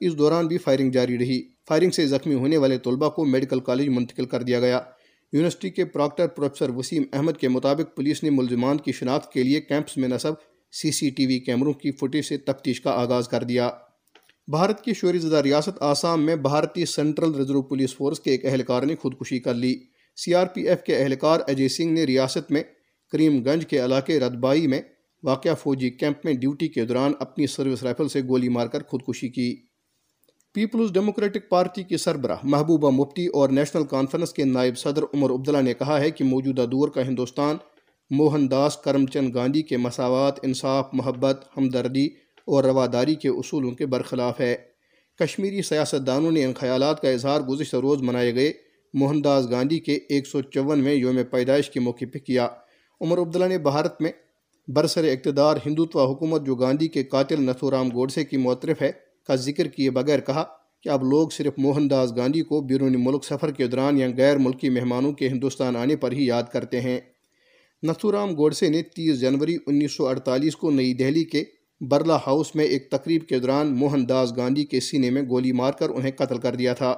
اس 0.00 0.18
دوران 0.18 0.46
بھی 0.46 0.58
فائرنگ 0.58 0.90
جاری 0.90 1.18
رہی۔ 1.18 1.57
فائرنگ 1.68 1.90
سے 1.90 2.06
زخمی 2.06 2.34
ہونے 2.34 2.56
والے 2.56 2.78
طلبہ 2.78 3.08
کو 3.08 3.24
میڈیکل 3.24 3.60
کالج 3.60 3.88
منتقل 3.88 4.26
کر 4.26 4.42
دیا 4.42 4.60
گیا۔ 4.60 4.80
یونیورسٹی 5.32 5.70
کے 5.70 5.84
پراکٹر 5.84 6.26
پروفیسر 6.26 6.70
وسیم 6.70 7.02
احمد 7.12 7.32
کے 7.40 7.48
مطابق 7.48 7.96
پولیس 7.96 8.22
نے 8.22 8.30
ملزمان 8.30 8.76
کی 8.76 8.92
شناخت 8.92 9.32
کے 9.32 9.42
لیے 9.42 9.60
کیمپس 9.60 9.96
میں 9.96 10.08
نصب 10.08 10.32
سی 10.72 10.90
سی 10.90 11.10
ٹی 11.10 11.26
وی 11.26 11.38
کیمروں 11.38 11.72
کی 11.72 11.92
فوٹیج 11.92 12.24
سے 12.24 12.36
تفتیش 12.36 12.80
کا 12.80 12.90
آغاز 12.90 13.28
کر 13.28 13.42
دیا۔ 13.42 13.70
بھارت 14.48 14.84
کی 14.84 14.94
شوری 14.94 15.18
زدہ 15.18 15.36
ریاست 15.36 15.82
آسام 15.82 16.26
میں 16.26 16.36
بھارتی 16.36 16.86
سینٹرل 16.86 17.34
ریزرو 17.34 17.62
پولیس 17.62 17.94
فورس 17.94 18.20
کے 18.20 18.30
ایک 18.30 18.44
اہلکار 18.44 18.82
نے 18.82 18.96
خودکشی 18.96 19.38
کر 19.38 19.54
لی۔ 19.54 19.74
سی 20.16 20.34
آر 20.34 20.46
پی 20.46 20.68
ایف 20.68 20.82
کے 20.82 20.96
اہلکار 20.96 21.40
اجے 21.48 21.68
سنگھ 21.68 21.92
نے 21.92 22.04
ریاست 22.04 22.52
میں 22.52 22.62
کریم 23.12 23.42
گنج 23.42 23.66
کے 23.66 23.84
علاقے 23.84 24.20
ردبائی 24.20 24.66
میں 24.66 24.82
واقعہ 25.22 25.54
فوجی 25.54 25.90
کیمپ 25.90 26.24
میں 26.24 26.32
ڈیوٹی 26.32 26.68
کے 26.68 26.84
دوران 26.84 27.12
اپنی 27.20 27.46
سروس 27.46 27.82
رائفل 27.82 28.08
سے 28.08 28.20
گولی 28.20 28.48
مار 28.48 28.66
کر 28.66 28.82
خودکشی 28.82 29.28
کی۔ 29.28 29.67
پیپلز 30.54 30.92
ڈیموکریٹک 30.92 31.48
پارٹی 31.48 31.82
کی 31.82 31.96
سربراہ 31.96 32.36
محبوبہ 32.42 32.90
مفتی 32.90 33.26
اور 33.26 33.48
نیشنل 33.48 33.84
کانفرنس 33.84 34.32
کے 34.32 34.44
نائب 34.44 34.78
صدر 34.78 35.02
عمر 35.02 35.30
عبداللہ 35.30 35.62
نے 35.62 35.74
کہا 35.74 36.00
ہے 36.00 36.10
کہ 36.10 36.24
موجودہ 36.24 36.66
دور 36.72 36.88
کا 36.88 37.02
ہندوستان، 37.02 37.56
موہن 38.10 38.50
داس، 38.50 38.76
کرم 38.76 39.06
چند 39.06 39.34
گاندھی 39.34 39.62
کے 39.62 39.76
مساوات، 39.76 40.34
انصاف، 40.42 40.86
محبت، 40.92 41.44
ہمدردی 41.56 42.06
اور 42.46 42.64
رواداری 42.64 43.14
کے 43.14 43.28
اصولوں 43.28 43.70
کے 43.70 43.86
برخلاف 43.86 44.40
ہے۔ 44.40 44.56
کشمیری 45.18 45.62
سیاستدانوں 45.62 46.30
نے 46.30 46.44
ان 46.44 46.52
خیالات 46.52 47.02
کا 47.02 47.10
اظہار 47.10 47.40
گزشتہ 47.40 47.76
روز 47.76 48.02
منائے 48.02 48.34
گئے۔ 48.34 48.52
موہن 48.94 49.24
داس 49.24 49.50
گاندھی 49.50 49.78
کے 49.78 49.98
ایک 50.08 50.26
سو 50.26 50.40
چون 50.40 50.78
میں 50.78 50.94
یوم 50.94 51.18
پیدائش 51.30 51.70
کے 51.70 51.80
موقع 51.80 52.04
پہ 52.12 52.18
کیا۔ 52.18 52.48
عمر 53.00 53.18
عبداللہ 53.18 53.46
نے 53.46 53.58
بھارت 53.58 54.02
میں 54.02 54.12
برسر 54.68 55.04
اقتدار 55.04 55.56
ہندوتوا 55.66 56.04
حکومت 56.04 56.46
جو 56.46 56.54
گاندھی 56.54 56.88
کے 56.88 57.04
قاتل 57.04 57.42
نتھو 57.42 57.70
رام 57.70 57.88
گوڈسے 57.88 58.24
کی 58.24 58.36
معترف 58.36 58.82
ہے 58.82 59.07
کا 59.28 59.34
ذکر 59.34 59.68
کیے 59.68 59.90
بغیر 59.90 60.20
کہا 60.20 60.44
کہ 60.82 60.88
اب 60.88 61.04
لوگ 61.04 61.28
صرف 61.28 61.52
موہن 61.58 61.90
داس 61.90 62.16
گاندھی 62.16 62.42
کو 62.42 62.60
بیرون 62.60 62.94
ملک 62.98 63.24
سفر 63.24 63.50
کے 63.50 63.66
دوران 63.66 63.98
یا 63.98 64.08
غیر 64.16 64.38
ملکی 64.38 64.68
مہمانوں 64.68 65.12
کے 65.12 65.28
ہندوستان 65.28 65.76
آنے 65.76 65.96
پر 65.96 66.12
ہی 66.12 66.26
یاد 66.26 66.42
کرتے 66.52 66.80
ہیں۔ 66.80 67.00
نتھو 67.82 68.12
رام 68.12 68.30
گوڈسے 68.30 68.68
نے 68.68 68.82
تیس 68.82 69.20
جنوری 69.20 69.56
انیس 69.66 69.96
سو 69.96 70.06
اڑتالیس 70.06 70.56
کو 70.56 70.70
نئی 70.70 70.94
دہلی 70.94 71.24
کے 71.24 71.44
برلا 71.80 72.16
ہاؤس 72.16 72.54
میں 72.54 72.64
ایک 72.64 72.90
تقریب 72.90 73.26
کے 73.28 73.38
دوران 73.38 73.76
موہن 73.76 74.08
داس 74.08 74.36
گاندھی 74.36 74.64
کے 74.64 74.80
سینے 74.80 75.10
میں 75.10 75.22
گولی 75.22 75.52
مار 75.52 75.72
کر 75.72 75.88
انہیں 75.88 76.12
قتل 76.16 76.38
کر 76.38 76.54
دیا 76.54 76.74
تھا۔ 76.74 76.94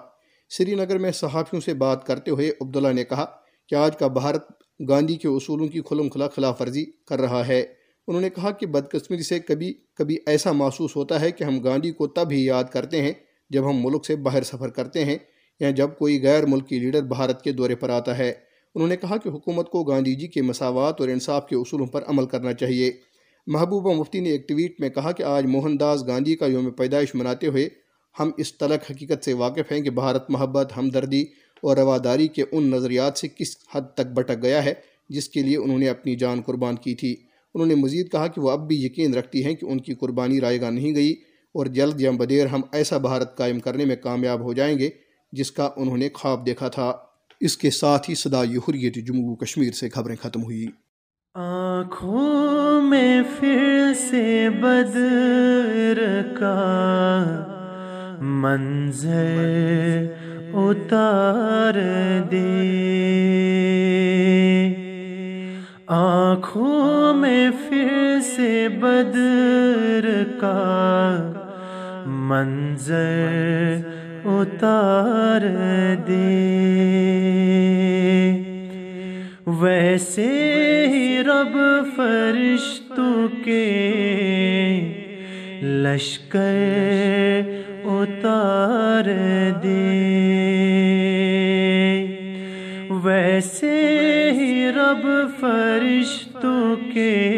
سری 0.49 0.75
نگر 0.75 0.99
میں 0.99 1.13
صحافیوں 1.13 1.61
سے 1.61 1.75
بات 1.75 2.07
کرتے 2.07 2.31
ہوئے 2.31 2.51
عبداللہ 2.61 2.93
نے 2.93 3.05
کہا 3.05 3.27
کہ 3.69 3.75
آج 3.75 3.97
کا 3.97 4.07
بھارت 4.07 4.49
گاندھی 4.89 5.15
کے 5.15 5.29
اصولوں 5.29 5.69
کی 5.69 5.81
کھلم 5.81 6.09
کھلا 6.09 6.29
خلاف 6.29 6.61
ورزی 6.61 6.85
کر 7.07 7.21
رہا 7.21 7.47
ہے۔ 7.47 7.67
انہوں 8.11 8.23
نے 8.23 8.31
کہا 8.31 8.51
کہ 8.51 8.67
بدقسمتی 8.67 9.23
سے 9.23 9.39
کبھی 9.39 9.75
کبھی 9.95 10.17
ایسا 10.27 10.53
محسوس 10.53 10.97
ہوتا 10.97 11.21
ہے 11.21 11.31
کہ 11.31 11.45
ہم 11.45 11.59
گاندھی 11.59 11.91
کو 11.91 12.07
تب 12.07 12.31
ہی 12.31 12.45
یاد 12.45 12.65
کرتے 12.65 13.03
ہیں 13.03 13.13
جب 13.51 13.71
ہم 13.71 13.85
ملک 13.85 14.07
سے 14.07 14.17
باہر 14.17 14.43
سفر 14.43 14.69
کرتے 14.69 15.05
ہیں 15.05 15.19
یا 15.61 15.71
جب 15.71 15.89
کوئی 15.99 16.23
غیر 16.23 16.47
ملکی 16.47 16.79
لیڈر 16.79 17.03
بھارت 17.03 17.43
کے 17.43 17.53
دورے 17.53 17.75
پر 17.75 17.91
آتا 17.91 18.19
ہے۔ 18.19 18.33
انہوں 18.75 18.89
نے 18.89 18.97
کہا 18.97 19.17
کہ 19.17 19.29
حکومت 19.29 19.71
کو 19.71 19.83
گاندھی 19.85 20.15
جی 20.15 20.27
کے 20.27 20.43
مساوات 20.43 21.01
اور 21.01 21.09
انصاف 21.09 21.47
کے 21.49 21.57
اصولوں 21.57 21.87
پر 21.87 22.03
عمل 22.07 22.27
کرنا 22.27 22.53
چاہیے۔ 22.53 22.91
محبوبہ 23.47 23.95
مفتی 23.95 24.21
نے 24.21 24.31
ایک 24.31 24.49
ٹویٹ 24.49 24.81
میں 24.81 24.89
کہا 24.89 25.13
کہ 25.13 25.23
آج 25.23 25.47
موہن 25.47 25.81
داس 25.81 26.07
گاندھی 26.07 26.37
کا 26.37 26.47
یوم 26.47 26.71
پیدائش 26.71 27.15
مناتے 27.15 27.47
ہوئے 27.47 27.69
ہم 28.21 28.31
اس 28.37 28.55
تلق 28.55 28.91
حقیقت 28.91 29.25
سے 29.25 29.33
واقف 29.33 29.73
ہیں 29.73 29.81
کہ 29.81 29.91
بھارت 29.91 30.31
محبت، 30.31 30.73
ہمدردی 30.77 31.23
اور 31.63 31.77
رواداری 31.77 32.29
کے 32.29 32.45
ان 32.53 32.71
نظریات 32.71 33.19
سے 33.19 33.29
کس 33.29 33.57
حد 33.75 33.95
تک 33.95 34.13
بھٹک 34.15 34.43
گیا 34.43 34.65
ہے 34.65 34.75
جس 35.09 35.29
کے 35.29 35.43
لیے 35.43 35.57
انہوں 35.57 35.79
نے 35.79 35.89
اپنی 35.89 36.17
جان 36.17 36.43
قربان 36.43 36.77
کی 36.77 36.95
تھی۔ 36.95 37.17
انہوں 37.55 37.69
نے 37.69 37.75
مزید 37.75 38.13
کہا 38.13 38.27
کہ 38.27 38.41
وہ 38.41 38.51
اب 38.51 38.69
بھی 38.69 38.85
یقین 38.85 39.15
رکھتی 39.15 39.45
ہیں 39.45 39.55
کہ 39.55 39.67
ان 39.67 39.81
کی 39.81 39.95
قربانی 39.95 40.41
رائے 40.41 40.61
گاہ 40.61 40.71
نہیں 40.71 40.95
گئی 40.95 41.13
اور 41.55 41.67
جلد 41.67 42.01
یا 42.01 42.11
بدیر 42.11 42.47
ہم 42.47 42.61
ایسا 42.73 42.99
بھارت 42.99 43.37
قائم 43.37 43.61
کرنے 43.61 43.85
میں 43.85 43.97
کامیاب 43.97 44.41
ہو 44.41 44.53
جائیں 44.53 44.79
گے 44.79 44.91
جس 45.33 45.51
کا 45.51 45.71
انہوں 45.77 45.97
نے 45.97 46.09
خواب 46.15 46.47
دیکھا 46.47 46.69
تھا۔ 46.69 46.93
اس 47.41 47.57
کے 47.57 47.71
ساتھ 47.71 48.11
ہی 48.11 48.15
صدا 48.15 48.43
حریت 48.43 49.07
جموں 49.07 49.37
کشمیر 49.37 49.73
سے 49.73 49.89
خبریں 49.89 50.17
ختم 50.23 50.43
ہوئی 50.43 50.67
آنکھوں 51.35 52.83
میں 52.83 53.23
پھر 53.41 53.93
سے 53.97 54.49
بدر 54.51 56.23
کا 56.39 56.61
منظر 58.21 60.07
اتار 60.55 61.75
دے۔ 62.31 62.91
آنکھوں 65.93 67.15
میں 67.15 67.51
پھر 67.51 68.19
سے 68.37 68.69
بدر 68.69 70.23
کا 70.41 71.33
منظر 72.07 73.77
اتار 74.25 75.41
دے۔ 76.09 76.37
ویسے 79.47 80.29
ہی 80.89 81.19
رب 81.27 81.59
فرشتوں 81.97 83.29
کے 83.45 83.81
لشکر 85.63 87.41
اتار 87.85 89.11
دے۔ 89.63 89.97
ویسے 93.03 94.20
ہی 94.91 95.03
رب 95.03 95.41
فرشتوں 95.41 96.77
کے 96.95 97.37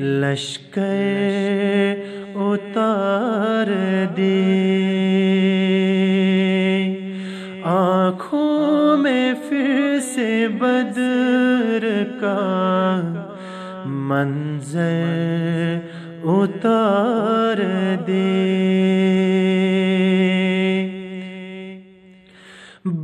لشکر 0.00 1.94
اتار 2.34 3.66
دے۔ 4.16 4.44
آنکھوں 7.64 8.96
میں 8.96 9.32
پھر 9.48 9.98
سے 10.14 10.48
بدر 10.48 12.02
کا 12.20 12.38
منظر 13.86 15.78
اتار 16.24 17.62
دے۔ 18.06 19.37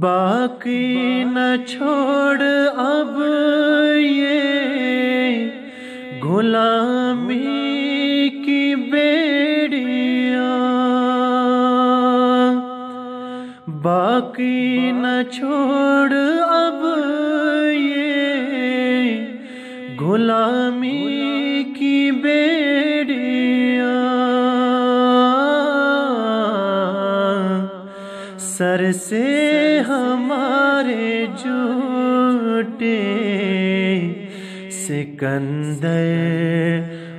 باقی 0.00 1.24
نہ 1.24 1.66
چھوڑ 1.66 2.42
اب 2.76 3.18
یہ 3.98 5.50
غلامی 6.22 7.38
کی 8.44 8.74
بیڑیاں۔ 8.74 10.50
باقی 13.82 14.92
نہ 14.92 15.30
چھوڑ 15.32 16.12
اب 16.48 16.84
یہ 17.74 19.26
غلامی 20.00 21.64
کی 21.78 22.10
بیڑیاں۔ 22.10 23.94
سر 28.38 28.92
سے 28.92 29.63
ہمارے 29.88 31.26
جھوٹے 31.38 33.00
سکندر 34.70 36.02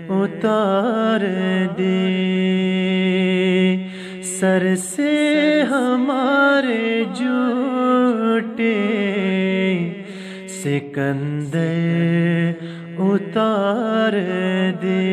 اتار 0.09 1.21
دے۔ 1.77 2.15
سر 4.23 4.75
سے 4.75 5.61
ہمارے 5.69 7.03
جھوٹے 7.15 8.73
سکندر 10.47 12.51
اتار 12.97 14.13
دے۔ 14.81 15.03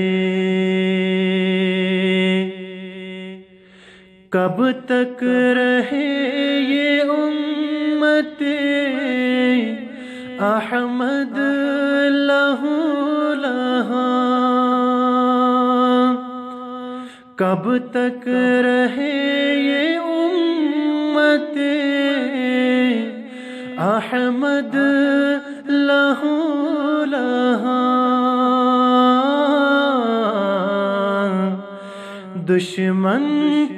کب 4.30 4.62
تک 4.86 5.24
رہے 5.56 6.08
یہ 6.68 7.00
امت 8.22 8.42
احمد 10.40 11.38
لہو 12.18 12.76
لہا 13.34 14.04
کب 17.36 17.66
تک 17.90 18.28
رہے 18.62 19.10
یہ 19.56 19.98
امت 19.98 21.58
احمد 23.78 24.76
لہو 25.68 27.04
لہا 27.04 27.78
دشمن 32.48 33.28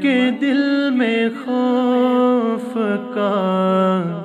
کے 0.03 0.19
دل 0.41 0.91
میں 0.91 1.29
خوف 1.45 2.75
کا 3.15 4.24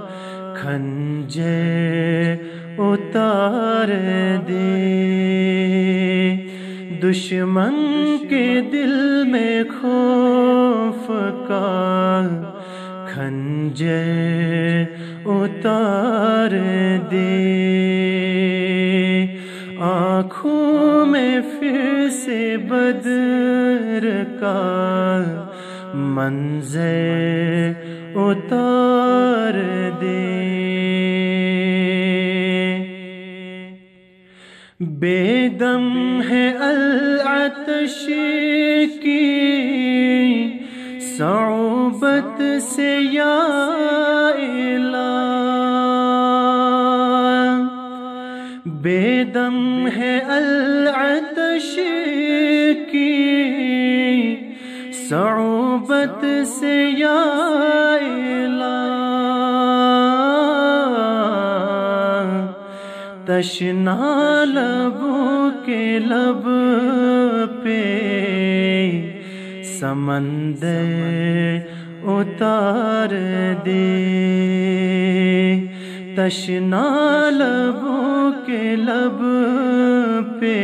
اتار 2.91 3.89
دے۔ 4.47 4.69
دشمن 7.03 7.75
کے 8.29 8.61
دل 8.71 9.23
میں 9.31 9.63
خوف 9.63 11.07
کا 11.47 11.65
کھنجے 13.13 14.83
اتار 15.25 16.55
دے۔ 17.11 17.65
آنکھوں 19.79 21.05
میں 21.05 21.39
پھر 21.59 22.07
سے 22.25 22.57
بدر 22.57 24.23
کا 24.39 25.45
منظر 25.93 27.71
اتار 28.15 29.89
دے۔ 30.01 30.58
بے 34.99 35.47
دم 35.59 36.21
ہے 36.29 36.47
العطش 36.59 37.97
کی 39.01 39.27
صعوبت 41.17 42.41
سے 42.61 42.95
یا 43.11 43.37
الہ 44.33 45.05
بے 48.81 49.23
دم 49.33 49.87
ہے 49.97 50.17
العطش 50.29 51.75
کی 52.91 53.15
صعوبت 55.09 56.25
سے 56.59 56.77
یا 56.97 57.21
الہ 58.01 58.48
تشنا 63.29 64.43
لبوں 64.47 65.49
کے 65.65 65.99
لب 65.99 66.49
پہ 67.63 67.81
سمندر 69.63 71.59
اتار 72.03 73.13
دے۔ 73.65 73.95
تشنا 76.15 77.29
لبوں 77.31 78.31
کے 78.45 78.75
لب 78.75 79.23
پہ 80.41 80.55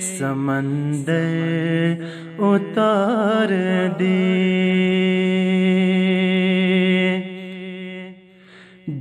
سمندر 0.00 1.92
اتار 2.38 3.52
دے۔ 4.00 4.42